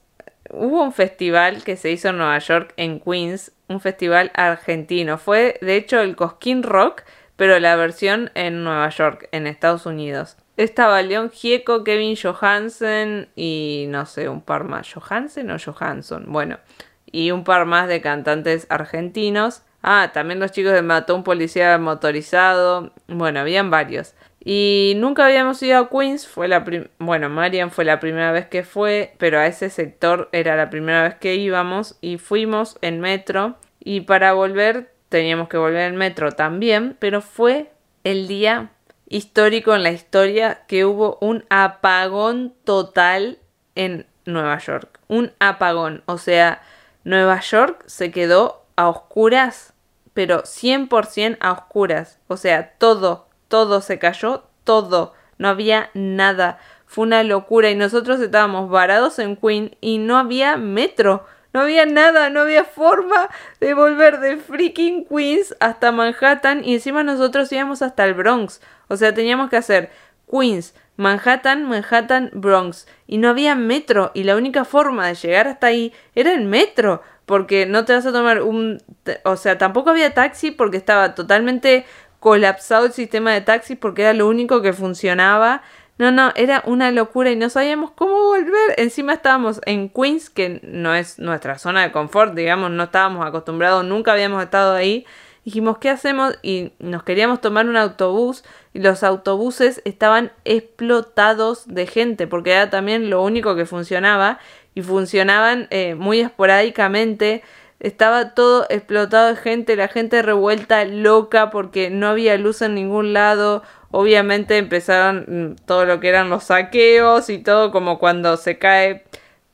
hubo 0.53 0.83
un 0.83 0.93
festival 0.93 1.65
que 1.65 1.77
se 1.77 1.91
hizo 1.91 2.09
en 2.09 2.19
Nueva 2.19 2.39
York, 2.39 2.75
en 2.77 3.01
Queens, 3.01 3.53
un 3.69 3.81
festival 3.81 4.31
argentino. 4.35 5.19
Fue 5.19 5.59
de 5.61 5.77
hecho 5.77 6.01
el 6.01 6.15
Cosquín 6.15 6.63
Rock, 6.63 7.03
pero 7.37 7.59
la 7.59 7.75
versión 7.77 8.31
en 8.35 8.63
Nueva 8.63 8.89
York, 8.91 9.29
en 9.33 9.47
Estados 9.47 9.87
Unidos. 9.87 10.37
Estaba 10.57 11.01
León 11.03 11.31
Gieco, 11.31 11.83
Kevin 11.83 12.15
Johansen 12.15 13.31
y 13.35 13.87
no 13.89 14.05
sé, 14.07 14.29
un 14.29 14.43
par 14.43 14.65
más. 14.65 14.93
¿Johansen 14.93 15.51
o 15.51 15.57
Johansson? 15.59 16.27
Bueno, 16.29 16.59
y 17.07 17.31
un 17.31 17.43
par 17.43 17.65
más 17.65 17.89
de 17.89 18.01
cantantes 18.01 18.67
argentinos. 18.69 19.63
Ah, 19.83 20.11
también 20.13 20.39
los 20.39 20.53
chicos 20.53 20.73
de 20.73 20.83
Mató 20.83 21.15
un 21.15 21.25
policía 21.25 21.77
motorizado. 21.79 22.93
Bueno, 23.09 23.41
habían 23.41 23.71
varios. 23.71 24.15
Y 24.45 24.95
nunca 24.97 25.27
habíamos 25.27 25.63
ido 25.63 25.79
a 25.79 25.89
Queens, 25.89 26.27
fue 26.27 26.49
la 26.49 26.65
bueno, 26.99 27.29
Marian 27.29 27.71
fue 27.71 27.85
la 27.85 28.01
primera 28.01 28.33
vez 28.33 28.47
que 28.47 28.65
fue, 28.65 29.15
pero 29.19 29.39
a 29.39 29.47
ese 29.47 29.71
sector 29.71 30.29
era 30.33 30.57
la 30.57 30.69
primera 30.69 31.05
vez 31.05 31.15
que 31.15 31.37
íbamos 31.37 31.97
y 32.01 32.19
fuimos 32.19 32.77
en 32.81 32.99
metro 32.99 33.57
y 33.79 34.01
para 34.01 34.33
volver 34.33 34.93
teníamos 35.09 35.49
que 35.49 35.59
volver 35.59 35.83
en 35.83 35.97
metro 35.97 36.33
también, 36.33 36.97
pero 36.99 37.21
fue 37.21 37.71
el 38.03 38.27
día 38.27 38.71
histórico 39.09 39.77
en 39.77 39.85
la 39.85 39.93
historia 39.93 40.63
que 40.67 40.87
hubo 40.87 41.19
un 41.21 41.45
apagón 41.49 42.55
total 42.65 43.39
en 43.77 44.07
Nueva 44.25 44.59
York. 44.59 44.99
Un 45.07 45.33
apagón, 45.39 46.03
o 46.07 46.19
sea, 46.19 46.63
Nueva 47.05 47.41
York 47.41 47.85
se 47.87 48.11
quedó 48.11 48.65
a 48.75 48.89
oscuras, 48.89 49.75
pero 50.15 50.43
100% 50.43 51.37
a 51.41 51.53
oscuras, 51.53 52.19
o 52.27 52.37
sea, 52.37 52.73
todo 52.79 53.29
todo 53.53 53.83
se 53.83 53.99
cayó, 53.99 54.45
todo, 54.65 55.13
no 55.37 55.49
había 55.49 55.91
nada. 55.93 56.59
Fue 56.87 57.05
una 57.05 57.23
locura 57.23 57.69
y 57.69 57.75
nosotros 57.75 58.19
estábamos 58.19 58.71
varados 58.71 59.19
en 59.19 59.37
Queen 59.37 59.77
y 59.83 59.99
no 59.99 60.17
había 60.17 60.57
metro. 60.57 61.27
No 61.53 61.61
había 61.61 61.85
nada, 61.85 62.31
no 62.31 62.41
había 62.41 62.65
forma 62.65 63.29
de 63.61 63.75
volver 63.75 64.21
de 64.21 64.39
freaking 64.39 65.05
Queens 65.05 65.55
hasta 65.61 65.93
Manhattan 65.93 66.65
y 66.65 66.73
encima 66.73 67.03
nosotros 67.03 67.53
íbamos 67.53 67.83
hasta 67.83 68.07
el 68.07 68.15
Bronx. 68.15 68.63
O 68.89 68.97
sea, 68.97 69.13
teníamos 69.13 69.51
que 69.51 69.59
hacer 69.59 69.91
Queens, 70.31 70.75
Manhattan, 70.97 71.69
Manhattan, 71.69 72.31
Bronx. 72.33 72.89
Y 73.07 73.19
no 73.19 73.29
había 73.29 73.55
metro 73.55 74.13
y 74.15 74.25
la 74.25 74.35
única 74.35 74.65
forma 74.65 75.09
de 75.09 75.15
llegar 75.15 75.47
hasta 75.47 75.67
ahí 75.67 75.93
era 76.15 76.33
el 76.33 76.47
metro. 76.47 77.03
Porque 77.27 77.67
no 77.67 77.85
te 77.85 77.93
vas 77.93 78.07
a 78.07 78.13
tomar 78.13 78.41
un... 78.41 78.83
O 79.25 79.37
sea, 79.37 79.59
tampoco 79.59 79.91
había 79.91 80.15
taxi 80.15 80.53
porque 80.53 80.79
estaba 80.79 81.15
totalmente 81.15 81.85
colapsado 82.23 82.87
el 82.87 82.93
sistema 82.93 83.33
de 83.33 83.41
taxis 83.41 83.77
porque 83.77 84.03
era 84.03 84.15
lo 84.15 84.29
único 84.29 84.63
que 84.63 84.73
funcionaba. 84.73 85.63
No, 85.99 86.13
no, 86.13 86.33
era 86.37 86.63
una 86.65 86.93
locura 86.93 87.33
y 87.33 87.37
no 87.37 87.51
sabíamos 87.51 87.91
cómo 87.91 88.15
volver. 88.27 88.75
Encima 88.77 89.13
estábamos 89.13 89.61
en 89.67 89.89
Queens, 89.89 90.31
que 90.31 90.61
no 90.63 90.95
es 90.95 91.19
nuestra 91.19 91.59
zona 91.59 91.83
de 91.83 91.91
confort, 91.91 92.35
digamos, 92.35 92.71
no 92.71 92.85
estábamos 92.85 93.27
acostumbrados, 93.27 93.85
nunca 93.85 94.13
habíamos 94.13 94.43
estado 94.43 94.75
ahí. 94.75 95.05
Dijimos, 95.45 95.79
¿qué 95.79 95.91
hacemos? 95.91 96.39
Y 96.43 96.73
nos 96.79 97.03
queríamos 97.03 97.41
tomar 97.41 97.67
un 97.67 97.77
autobús 97.77 98.45
y 98.73 98.79
los 98.79 99.03
autobuses 99.03 99.83
estaban 99.85 100.31
explotados 100.45 101.67
de 101.67 101.89
gente 101.89 102.29
porque 102.29 102.53
era 102.53 102.71
también 102.71 103.11
lo 103.11 103.21
único 103.23 103.57
que 103.57 103.67
funcionaba 103.67 104.39
y 104.77 104.83
funcionaban 104.83 105.67
eh, 105.71 105.97
muy 105.97 106.21
esporádicamente. 106.21 107.43
Estaba 107.83 108.33
todo 108.33 108.65
explotado 108.69 109.27
de 109.27 109.35
gente, 109.35 109.75
la 109.75 109.89
gente 109.89 110.23
revuelta, 110.23 110.85
loca, 110.85 111.51
porque 111.51 111.91
no 111.91 112.07
había 112.07 112.39
luz 112.39 112.63
en 112.63 112.77
ningún 112.77 113.13
lado. 113.13 113.65
Obviamente 113.91 114.57
empezaron 114.57 115.25
mm, 115.27 115.57
todo 115.67 115.85
lo 115.85 115.99
que 115.99 116.09
eran 116.09 116.31
los 116.31 116.45
saqueos 116.45 117.29
y 117.29 117.39
todo, 117.39 117.73
como 117.73 117.99
cuando 117.99 118.37
se 118.37 118.57
cae 118.57 119.03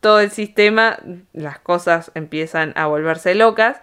todo 0.01 0.21
el 0.21 0.31
sistema, 0.31 0.99
las 1.33 1.59
cosas 1.59 2.13
empiezan 2.15 2.75
a 2.77 2.87
volverse 2.87 3.35
locas 3.35 3.81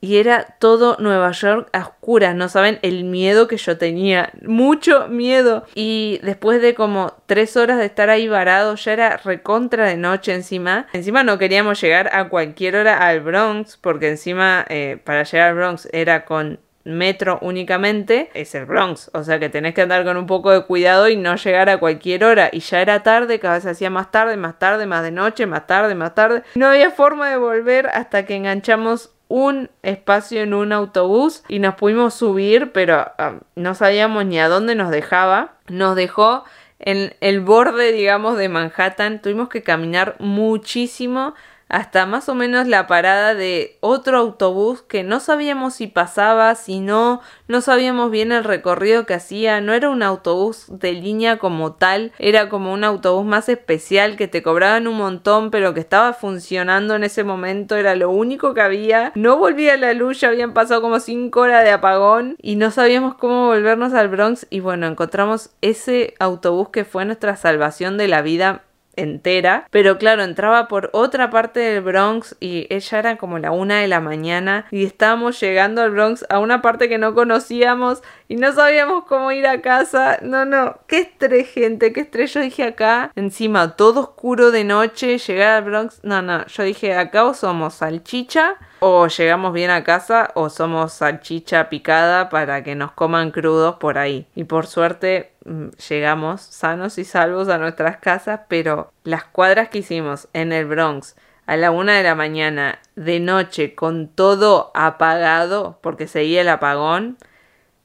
y 0.00 0.18
era 0.18 0.56
todo 0.58 0.96
Nueva 1.00 1.32
York 1.32 1.68
a 1.72 1.80
oscuras, 1.80 2.34
no 2.34 2.48
saben 2.48 2.78
el 2.82 3.04
miedo 3.04 3.48
que 3.48 3.56
yo 3.56 3.78
tenía, 3.78 4.30
mucho 4.42 5.08
miedo. 5.08 5.64
Y 5.74 6.20
después 6.22 6.62
de 6.62 6.74
como 6.74 7.14
tres 7.26 7.56
horas 7.56 7.78
de 7.78 7.86
estar 7.86 8.08
ahí 8.08 8.28
varado, 8.28 8.76
ya 8.76 8.92
era 8.92 9.16
recontra 9.16 9.86
de 9.86 9.96
noche 9.96 10.34
encima. 10.34 10.86
Encima 10.92 11.24
no 11.24 11.38
queríamos 11.38 11.80
llegar 11.80 12.14
a 12.14 12.28
cualquier 12.28 12.76
hora 12.76 13.06
al 13.06 13.20
Bronx, 13.20 13.76
porque 13.76 14.08
encima 14.08 14.64
eh, 14.68 14.98
para 15.02 15.24
llegar 15.24 15.48
al 15.48 15.54
Bronx 15.56 15.88
era 15.92 16.24
con 16.24 16.60
metro 16.84 17.38
únicamente, 17.42 18.30
es 18.34 18.54
el 18.54 18.64
Bronx. 18.64 19.10
O 19.14 19.22
sea 19.22 19.38
que 19.38 19.48
tenés 19.48 19.74
que 19.74 19.82
andar 19.82 20.04
con 20.04 20.16
un 20.16 20.26
poco 20.26 20.52
de 20.52 20.62
cuidado 20.64 21.08
y 21.08 21.16
no 21.16 21.36
llegar 21.36 21.68
a 21.68 21.78
cualquier 21.78 22.24
hora. 22.24 22.48
Y 22.52 22.60
ya 22.60 22.80
era 22.80 23.02
tarde, 23.02 23.38
cada 23.38 23.54
vez 23.54 23.64
se 23.64 23.70
hacía 23.70 23.90
más 23.90 24.10
tarde, 24.10 24.36
más 24.36 24.58
tarde, 24.58 24.86
más 24.86 25.02
de 25.02 25.10
noche, 25.10 25.46
más 25.46 25.66
tarde, 25.66 25.94
más 25.94 26.14
tarde. 26.14 26.42
No 26.54 26.68
había 26.68 26.90
forma 26.90 27.28
de 27.30 27.36
volver 27.36 27.88
hasta 27.88 28.24
que 28.24 28.36
enganchamos 28.36 29.10
un 29.28 29.70
espacio 29.82 30.42
en 30.42 30.54
un 30.54 30.72
autobús 30.72 31.44
y 31.48 31.58
nos 31.58 31.74
pudimos 31.74 32.14
subir, 32.14 32.72
pero 32.72 33.12
um, 33.18 33.40
no 33.54 33.74
sabíamos 33.74 34.24
ni 34.24 34.38
a 34.38 34.48
dónde 34.48 34.74
nos 34.74 34.90
dejaba. 34.90 35.54
Nos 35.68 35.96
dejó 35.96 36.44
en 36.78 37.14
el 37.20 37.40
borde, 37.40 37.92
digamos, 37.92 38.38
de 38.38 38.48
Manhattan. 38.48 39.20
Tuvimos 39.20 39.48
que 39.48 39.62
caminar 39.62 40.16
muchísimo 40.18 41.34
hasta 41.68 42.06
más 42.06 42.28
o 42.28 42.34
menos 42.34 42.66
la 42.66 42.86
parada 42.86 43.34
de 43.34 43.76
otro 43.80 44.18
autobús 44.18 44.82
que 44.82 45.02
no 45.02 45.20
sabíamos 45.20 45.74
si 45.74 45.86
pasaba, 45.86 46.54
si 46.54 46.80
no, 46.80 47.20
no 47.46 47.60
sabíamos 47.60 48.10
bien 48.10 48.32
el 48.32 48.44
recorrido 48.44 49.06
que 49.06 49.14
hacía, 49.14 49.60
no 49.60 49.72
era 49.72 49.90
un 49.90 50.02
autobús 50.02 50.66
de 50.68 50.92
línea 50.92 51.38
como 51.38 51.72
tal, 51.72 52.12
era 52.18 52.48
como 52.48 52.72
un 52.72 52.84
autobús 52.84 53.24
más 53.24 53.48
especial 53.48 54.16
que 54.16 54.28
te 54.28 54.42
cobraban 54.42 54.86
un 54.86 54.96
montón 54.96 55.50
pero 55.50 55.74
que 55.74 55.80
estaba 55.80 56.12
funcionando 56.12 56.94
en 56.94 57.04
ese 57.04 57.24
momento, 57.24 57.76
era 57.76 57.94
lo 57.94 58.10
único 58.10 58.54
que 58.54 58.60
había, 58.60 59.12
no 59.14 59.36
volvía 59.36 59.76
la 59.76 59.92
luz, 59.92 60.20
ya 60.20 60.28
habían 60.28 60.54
pasado 60.54 60.80
como 60.80 61.00
5 61.00 61.40
horas 61.40 61.64
de 61.64 61.70
apagón 61.70 62.36
y 62.40 62.56
no 62.56 62.70
sabíamos 62.70 63.14
cómo 63.14 63.46
volvernos 63.46 63.92
al 63.92 64.08
Bronx 64.08 64.46
y 64.50 64.60
bueno, 64.60 64.86
encontramos 64.86 65.50
ese 65.60 66.14
autobús 66.18 66.70
que 66.70 66.84
fue 66.84 67.04
nuestra 67.04 67.36
salvación 67.36 67.98
de 67.98 68.08
la 68.08 68.22
vida 68.22 68.62
entera, 68.98 69.66
pero 69.70 69.98
claro, 69.98 70.22
entraba 70.22 70.68
por 70.68 70.90
otra 70.92 71.30
parte 71.30 71.60
del 71.60 71.82
Bronx 71.82 72.36
y 72.40 72.66
ella 72.70 72.98
era 72.98 73.16
como 73.16 73.38
la 73.38 73.50
una 73.50 73.80
de 73.80 73.88
la 73.88 74.00
mañana 74.00 74.66
y 74.70 74.84
estábamos 74.84 75.40
llegando 75.40 75.82
al 75.82 75.90
Bronx 75.90 76.24
a 76.28 76.38
una 76.38 76.62
parte 76.62 76.88
que 76.88 76.98
no 76.98 77.14
conocíamos 77.14 78.02
y 78.28 78.36
no 78.36 78.52
sabíamos 78.52 79.04
cómo 79.04 79.32
ir 79.32 79.46
a 79.46 79.60
casa. 79.60 80.18
No, 80.22 80.44
no, 80.44 80.78
qué 80.86 80.98
estrés, 80.98 81.48
gente, 81.50 81.92
qué 81.92 82.00
estrés. 82.00 82.34
Yo 82.34 82.40
dije 82.40 82.64
acá, 82.64 83.12
encima 83.16 83.76
todo 83.76 84.00
oscuro 84.00 84.50
de 84.50 84.64
noche, 84.64 85.18
llegar 85.18 85.58
al 85.58 85.64
Bronx. 85.64 86.00
No, 86.02 86.22
no, 86.22 86.46
yo 86.46 86.62
dije 86.62 86.94
acá 86.94 87.24
o 87.24 87.34
somos 87.34 87.74
salchicha 87.74 88.56
o 88.80 89.06
llegamos 89.06 89.52
bien 89.52 89.70
a 89.70 89.84
casa 89.84 90.30
o 90.34 90.50
somos 90.50 90.92
salchicha 90.92 91.68
picada 91.68 92.28
para 92.28 92.62
que 92.62 92.74
nos 92.74 92.92
coman 92.92 93.30
crudos 93.30 93.76
por 93.76 93.98
ahí. 93.98 94.26
Y 94.34 94.44
por 94.44 94.66
suerte 94.66 95.32
mm, 95.44 95.68
llegamos 95.88 96.40
sanos 96.40 96.98
y 96.98 97.04
salvos 97.04 97.48
a 97.48 97.58
nuestras 97.58 97.98
casas, 97.98 98.40
pero 98.48 98.92
las 99.04 99.24
cuadras 99.24 99.68
que 99.68 99.78
hicimos 99.78 100.28
en 100.32 100.52
el 100.52 100.66
Bronx 100.66 101.16
a 101.46 101.56
la 101.56 101.70
una 101.70 101.96
de 101.96 102.02
la 102.02 102.14
mañana 102.14 102.78
de 102.94 103.20
noche 103.20 103.74
con 103.74 104.08
todo 104.08 104.70
apagado 104.74 105.78
porque 105.82 106.06
seguía 106.06 106.42
el 106.42 106.48
apagón, 106.50 107.16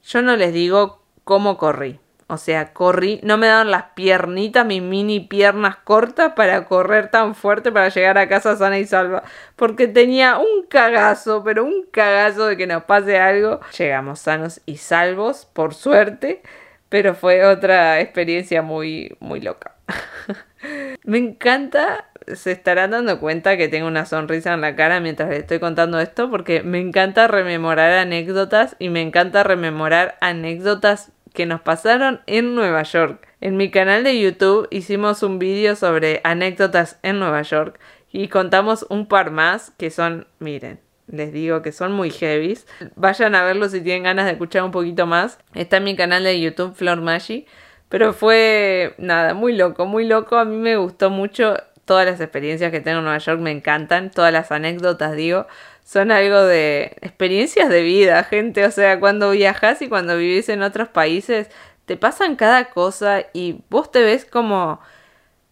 yo 0.02 0.20
no 0.20 0.36
les 0.36 0.52
digo 0.52 1.02
cómo 1.24 1.56
corrí. 1.56 1.98
O 2.26 2.38
sea, 2.38 2.72
corrí, 2.72 3.20
no 3.22 3.36
me 3.36 3.48
daban 3.48 3.70
las 3.70 3.84
piernitas, 3.94 4.64
mis 4.64 4.80
mini 4.80 5.20
piernas 5.20 5.76
cortas 5.76 6.32
para 6.32 6.64
correr 6.64 7.10
tan 7.10 7.34
fuerte 7.34 7.70
para 7.70 7.90
llegar 7.90 8.16
a 8.16 8.28
casa 8.28 8.56
sana 8.56 8.78
y 8.78 8.86
salva. 8.86 9.24
Porque 9.56 9.88
tenía 9.88 10.38
un 10.38 10.66
cagazo, 10.68 11.44
pero 11.44 11.64
un 11.64 11.84
cagazo 11.90 12.46
de 12.46 12.56
que 12.56 12.66
nos 12.66 12.84
pase 12.84 13.18
algo. 13.18 13.60
Llegamos 13.76 14.20
sanos 14.20 14.62
y 14.64 14.78
salvos, 14.78 15.46
por 15.52 15.74
suerte. 15.74 16.42
Pero 16.88 17.14
fue 17.14 17.44
otra 17.44 18.00
experiencia 18.00 18.62
muy, 18.62 19.16
muy 19.20 19.40
loca. 19.40 19.74
me 21.04 21.18
encanta, 21.18 22.08
se 22.32 22.52
estarán 22.52 22.92
dando 22.92 23.20
cuenta 23.20 23.56
que 23.58 23.68
tengo 23.68 23.86
una 23.86 24.06
sonrisa 24.06 24.54
en 24.54 24.62
la 24.62 24.76
cara 24.76 25.00
mientras 25.00 25.28
les 25.28 25.40
estoy 25.40 25.58
contando 25.58 26.00
esto, 26.00 26.30
porque 26.30 26.62
me 26.62 26.80
encanta 26.80 27.28
rememorar 27.28 27.92
anécdotas 27.92 28.76
y 28.78 28.88
me 28.88 29.02
encanta 29.02 29.42
rememorar 29.42 30.16
anécdotas 30.20 31.12
que 31.34 31.44
nos 31.44 31.60
pasaron 31.60 32.22
en 32.26 32.54
Nueva 32.54 32.84
York. 32.84 33.26
En 33.42 33.58
mi 33.58 33.70
canal 33.70 34.04
de 34.04 34.18
YouTube 34.18 34.68
hicimos 34.70 35.22
un 35.22 35.38
vídeo 35.38 35.76
sobre 35.76 36.20
anécdotas 36.24 36.98
en 37.02 37.18
Nueva 37.18 37.42
York 37.42 37.78
y 38.10 38.28
contamos 38.28 38.86
un 38.88 39.06
par 39.06 39.32
más 39.32 39.72
que 39.72 39.90
son, 39.90 40.26
miren, 40.38 40.80
les 41.08 41.32
digo 41.32 41.60
que 41.60 41.72
son 41.72 41.92
muy 41.92 42.10
heavies. 42.10 42.66
Vayan 42.94 43.34
a 43.34 43.44
verlo 43.44 43.68
si 43.68 43.80
tienen 43.80 44.04
ganas 44.04 44.26
de 44.26 44.32
escuchar 44.32 44.62
un 44.62 44.70
poquito 44.70 45.06
más. 45.06 45.38
Está 45.54 45.78
en 45.78 45.84
mi 45.84 45.96
canal 45.96 46.24
de 46.24 46.40
YouTube 46.40 46.74
Flor 46.74 47.00
Maggi. 47.00 47.46
Pero 47.88 48.12
fue, 48.12 48.94
nada, 48.98 49.34
muy 49.34 49.54
loco, 49.54 49.86
muy 49.86 50.06
loco. 50.06 50.36
A 50.36 50.44
mí 50.44 50.56
me 50.56 50.76
gustó 50.76 51.10
mucho. 51.10 51.56
Todas 51.84 52.06
las 52.06 52.20
experiencias 52.20 52.70
que 52.70 52.80
tengo 52.80 52.98
en 52.98 53.04
Nueva 53.04 53.18
York 53.18 53.40
me 53.40 53.50
encantan. 53.50 54.10
Todas 54.10 54.32
las 54.32 54.50
anécdotas, 54.50 55.14
digo, 55.14 55.46
son 55.84 56.10
algo 56.10 56.42
de 56.42 56.96
experiencias 57.02 57.68
de 57.68 57.82
vida, 57.82 58.24
gente. 58.24 58.64
O 58.64 58.70
sea, 58.70 58.98
cuando 58.98 59.30
viajas 59.30 59.82
y 59.82 59.88
cuando 59.88 60.16
vivís 60.16 60.48
en 60.48 60.62
otros 60.62 60.88
países, 60.88 61.48
te 61.84 61.96
pasan 61.96 62.36
cada 62.36 62.70
cosa 62.70 63.26
y 63.32 63.60
vos 63.70 63.92
te 63.92 64.02
ves 64.02 64.24
como 64.24 64.80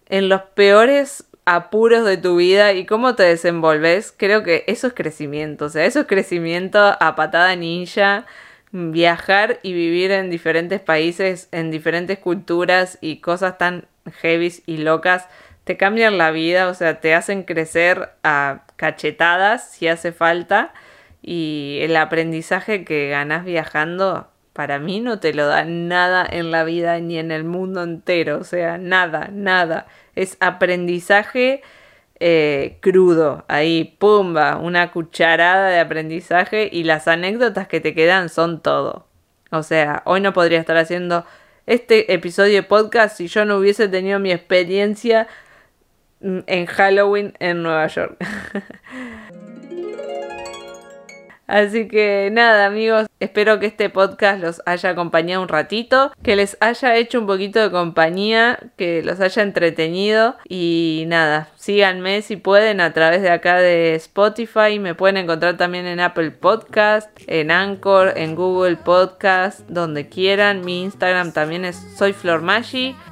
en 0.07 0.29
los 0.29 0.43
peores 0.43 1.25
apuros 1.45 2.05
de 2.05 2.17
tu 2.17 2.37
vida 2.37 2.73
y 2.73 2.87
cómo 2.87 3.15
te 3.15 3.25
desenvolves, 3.25 4.15
creo 4.17 4.43
que 4.43 4.65
eso 4.69 4.87
es 4.87 4.93
crecimiento, 4.95 5.67
o 5.67 5.69
sea, 5.69 5.85
eso 5.85 6.01
es 6.01 6.07
crecimiento 6.07 6.79
a 6.79 7.17
patada 7.17 7.57
ninja, 7.57 8.27
viajar 8.71 9.59
y 9.63 9.73
vivir 9.73 10.13
en 10.13 10.31
diferentes 10.31 10.81
países, 10.81 11.49
en 11.51 11.71
diferentes 11.71 12.19
culturas 12.19 12.99
y 13.01 13.17
cosas 13.17 13.59
tan 13.59 13.87
heavy 14.21 14.53
y 14.67 14.79
locas, 14.79 15.27
te 15.65 15.77
cambian 15.77 16.17
la 16.17 16.31
vida, 16.31 16.69
o 16.69 16.75
sea, 16.75 17.01
te 17.01 17.15
hacen 17.15 17.43
crecer 17.43 18.11
a 18.23 18.65
cachetadas 18.83 19.71
si 19.71 19.87
hace 19.87 20.11
falta 20.11 20.73
y 21.23 21.79
el 21.83 21.95
aprendizaje 21.97 22.85
que 22.85 23.11
ganas 23.11 23.45
viajando 23.45 24.27
para 24.53 24.81
mí 24.81 24.99
no 24.99 25.21
te 25.21 25.33
lo 25.33 25.47
da 25.47 25.65
nada 25.65 26.27
en 26.29 26.51
la 26.51 26.65
vida 26.65 26.99
ni 26.99 27.17
en 27.17 27.31
el 27.31 27.45
mundo 27.45 27.85
entero, 27.85 28.39
o 28.41 28.45
sea, 28.45 28.79
nada, 28.79 29.29
nada. 29.33 29.87
Es 30.17 30.37
aprendizaje 30.41 31.63
eh, 32.19 32.79
crudo, 32.81 33.45
ahí, 33.47 33.97
pumba, 34.01 34.57
una 34.57 34.91
cucharada 34.91 35.69
de 35.69 35.79
aprendizaje 35.79 36.69
y 36.71 36.83
las 36.83 37.07
anécdotas 37.07 37.69
que 37.69 37.79
te 37.79 37.95
quedan 37.95 38.29
son 38.31 38.63
todo. 38.63 39.07
O 39.53 39.63
sea, 39.63 40.03
hoy 40.07 40.21
no 40.21 40.33
podría 40.33 40.59
estar 40.59 40.77
haciendo 40.77 41.25
este 41.67 42.13
episodio 42.13 42.55
de 42.55 42.63
podcast 42.65 43.17
si 43.17 43.29
yo 43.29 43.45
no 43.45 43.59
hubiese 43.59 43.87
tenido 43.87 44.19
mi 44.19 44.33
experiencia 44.33 45.29
en 46.23 46.67
Halloween 46.67 47.35
en 47.39 47.63
Nueva 47.63 47.87
York. 47.89 48.17
Así 51.53 51.87
que 51.87 52.31
nada 52.33 52.65
amigos, 52.65 53.09
espero 53.21 53.61
que 53.61 53.67
este 53.67 53.91
podcast 53.91 54.41
los 54.41 54.63
haya 54.65 54.89
acompañado 54.89 55.43
un 55.43 55.49
ratito, 55.49 56.11
que 56.23 56.35
les 56.35 56.57
haya 56.61 56.97
hecho 56.97 57.21
un 57.21 57.27
poquito 57.27 57.61
de 57.61 57.71
compañía, 57.71 58.59
que 58.79 59.03
los 59.03 59.21
haya 59.21 59.43
entretenido 59.43 60.37
y 60.49 61.05
nada, 61.09 61.51
síganme 61.57 62.23
si 62.23 62.37
pueden 62.37 62.81
a 62.81 62.95
través 62.95 63.21
de 63.21 63.29
acá 63.29 63.59
de 63.59 63.95
Spotify, 63.97 64.79
me 64.81 64.95
pueden 64.95 65.19
encontrar 65.19 65.59
también 65.59 65.85
en 65.85 66.01
Apple 66.01 66.31
Podcast, 66.31 67.11
en 67.27 67.51
Anchor, 67.51 68.15
en 68.17 68.35
Google 68.35 68.77
Podcast, 68.77 69.61
donde 69.69 70.09
quieran. 70.09 70.65
Mi 70.65 70.81
Instagram 70.85 71.33
también 71.33 71.67
es 71.67 71.77
soy 71.99 72.15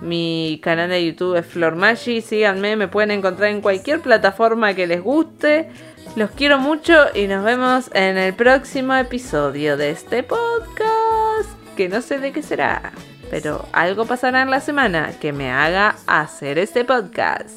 mi 0.01 0.61
canal 0.63 0.89
de 0.89 1.05
YouTube 1.05 1.37
es 1.37 1.45
Flor 1.45 1.77
síganme, 1.95 2.77
me 2.77 2.89
pueden 2.89 3.11
encontrar 3.11 3.51
en 3.51 3.61
cualquier 3.61 4.01
plataforma 4.01 4.73
que 4.73 4.87
les 4.87 5.03
guste. 5.03 5.69
Los 6.17 6.31
quiero 6.33 6.59
mucho 6.59 7.07
y 7.15 7.27
nos 7.27 7.45
vemos 7.45 7.91
en 7.95 8.19
el 8.19 8.35
próximo 8.35 8.95
episodio 8.95 9.77
de 9.77 9.91
este 9.91 10.23
podcast. 10.23 11.49
Que 11.77 11.89
no 11.89 12.03
sé 12.03 12.19
de 12.19 12.33
qué 12.33 12.43
será, 12.43 12.93
pero 13.31 13.67
algo 13.73 14.07
pasará 14.07 14.43
en 14.43 14.51
la 14.51 14.61
semana 14.61 15.13
que 15.21 15.33
me 15.33 15.51
haga 15.53 15.97
hacer 16.07 16.59
este 16.59 16.85
podcast. 16.85 17.55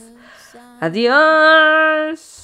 Adiós. 0.79 2.42